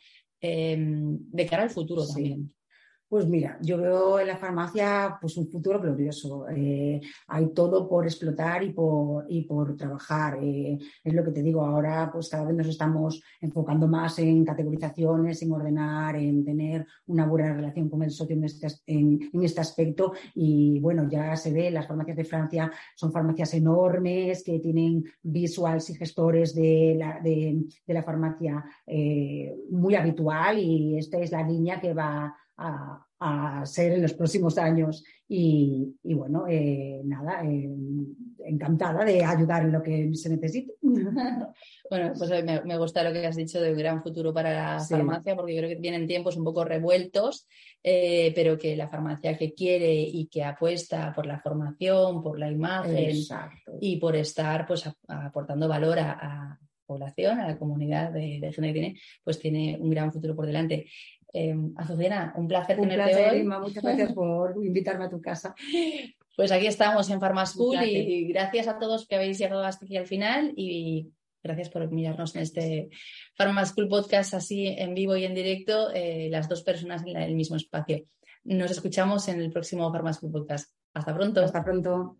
em, 0.41 1.17
de 1.31 1.45
cara 1.45 1.63
al 1.63 1.69
futuro 1.69 2.07
también? 2.07 2.51
Pues 3.09 3.27
mira, 3.27 3.57
yo 3.63 3.79
veo 3.79 4.19
en 4.19 4.27
la 4.27 4.37
farmacia 4.37 5.17
pues 5.19 5.35
un 5.35 5.49
futuro 5.49 5.81
glorioso. 5.81 6.47
Eh, 6.47 7.01
hay 7.27 7.47
todo 7.55 7.89
por 7.89 8.05
explotar 8.05 8.61
y 8.63 8.71
por, 8.71 9.25
y 9.27 9.45
por 9.45 9.75
trabajar. 9.75 10.37
Eh, 10.39 10.77
es 11.03 11.13
lo 11.15 11.23
que 11.23 11.31
te 11.31 11.41
digo, 11.41 11.65
ahora 11.65 12.11
pues 12.13 12.29
cada 12.29 12.45
vez 12.45 12.55
nos 12.55 12.67
estamos 12.67 13.19
enfocando 13.41 13.87
más 13.87 14.19
en 14.19 14.45
categorizaciones, 14.45 15.41
en 15.41 15.51
ordenar, 15.51 16.17
en 16.17 16.45
tener 16.45 16.85
una 17.07 17.25
buena 17.25 17.51
relación 17.51 17.89
con 17.89 18.03
el 18.03 18.11
socio 18.11 18.35
en 18.35 18.43
este, 18.43 18.67
en, 18.85 19.27
este 19.41 19.61
aspecto. 19.61 20.13
Y 20.35 20.79
bueno, 20.79 21.09
ya 21.09 21.35
se 21.35 21.51
ve, 21.51 21.71
las 21.71 21.87
farmacias 21.87 22.17
de 22.17 22.25
Francia 22.25 22.71
son 22.93 23.11
farmacias 23.11 23.55
enormes 23.55 24.43
que 24.43 24.59
tienen 24.59 25.03
visuals 25.23 25.89
y 25.89 25.95
gestores 25.95 26.53
de 26.53 26.93
la, 26.95 27.19
de, 27.21 27.65
la 27.87 28.03
farmacia 28.03 28.63
eh, 28.85 29.51
muy 29.71 29.95
habitual 29.95 30.59
y 30.59 30.99
esta 30.99 31.17
es 31.17 31.31
la 31.31 31.41
línea 31.41 31.81
que 31.81 31.95
va 31.95 32.35
a, 32.59 33.05
ser 33.65 33.93
en 33.93 34.01
los 34.01 34.13
próximos 34.13 34.57
años. 34.57 35.03
Y, 35.27 35.93
bueno, 36.03 36.45
eh, 36.47 37.01
nada, 37.03 37.43
eh, 37.43 37.69
encantada 38.45 39.03
de 39.03 39.23
ayudar 39.23 39.63
en 39.63 39.73
lo 39.73 39.83
que 39.83 40.15
se 40.15 40.29
necesite. 40.29 40.73
bueno, 40.81 42.13
pues 42.17 42.43
me, 42.65 42.77
gusta 42.77 43.03
lo 43.03 43.11
que 43.11 43.27
has 43.27 43.35
dicho 43.35 43.61
de 43.61 43.71
un 43.71 43.77
gran 43.77 44.01
futuro 44.01 44.33
para 44.33 44.77
la 44.77 44.79
farmacia, 44.79 45.35
porque 45.35 45.53
yo 45.53 45.59
creo 45.59 45.69
que 45.69 45.81
vienen 45.81 46.07
tiempos 46.07 46.37
un 46.37 46.45
poco 46.45 46.63
revueltos, 46.63 47.47
eh, 47.83 48.31
pero 48.33 48.57
que 48.57 48.75
la 48.75 48.87
farmacia 48.87 49.37
que 49.37 49.53
quiere 49.53 49.93
y 49.93 50.27
que 50.27 50.43
apuesta 50.43 51.13
por 51.13 51.25
la 51.25 51.39
formación, 51.39 52.23
por 52.23 52.39
la 52.39 52.49
imagen 52.49 53.17
y 53.81 53.97
por 53.97 54.15
estar 54.15 54.65
pues 54.65 54.89
aportando 55.07 55.67
valor 55.67 55.99
a, 55.99 56.11
a 56.11 56.59
población, 56.89 57.39
a 57.39 57.47
la 57.47 57.57
comunidad 57.57 58.11
de, 58.11 58.39
de, 58.41 58.51
gente 58.51 58.67
que 58.69 58.73
tiene, 58.73 58.99
pues 59.23 59.37
tiene 59.37 59.77
un 59.79 59.91
gran 59.91 60.11
futuro 60.11 60.35
por 60.35 60.47
delante. 60.47 60.87
Eh, 61.33 61.55
Azucena, 61.75 62.33
un 62.35 62.47
placer 62.47 62.79
un 62.79 62.89
tenerte 62.89 63.29
hoy. 63.29 63.43
muchas 63.43 63.83
gracias 63.83 64.13
por 64.13 64.55
invitarme 64.63 65.05
a 65.05 65.09
tu 65.09 65.21
casa. 65.21 65.55
Pues 66.35 66.53
aquí 66.53 66.67
estamos 66.67 67.09
en 67.09 67.19
Pharmaschool 67.19 67.83
y 67.83 68.31
gracias 68.31 68.69
a 68.69 68.79
todos 68.79 69.05
que 69.05 69.15
habéis 69.17 69.37
llegado 69.37 69.61
hasta 69.61 69.83
aquí 69.83 69.97
al 69.97 70.07
final 70.07 70.53
y 70.55 71.11
gracias 71.43 71.69
por 71.69 71.91
mirarnos 71.91 72.33
en 72.33 72.43
este 72.43 72.89
Pharmaschool 73.35 73.89
podcast 73.89 74.35
así 74.35 74.67
en 74.67 74.93
vivo 74.93 75.17
y 75.17 75.25
en 75.25 75.35
directo, 75.35 75.91
eh, 75.93 76.29
las 76.31 76.47
dos 76.47 76.63
personas 76.63 77.05
en 77.05 77.17
el 77.17 77.35
mismo 77.35 77.57
espacio. 77.57 78.05
Nos 78.45 78.71
escuchamos 78.71 79.27
en 79.27 79.41
el 79.41 79.51
próximo 79.51 79.91
Pharmaschool 79.91 80.31
podcast. 80.31 80.73
Hasta 80.93 81.13
pronto. 81.13 81.43
Hasta 81.43 81.61
pronto. 81.61 82.15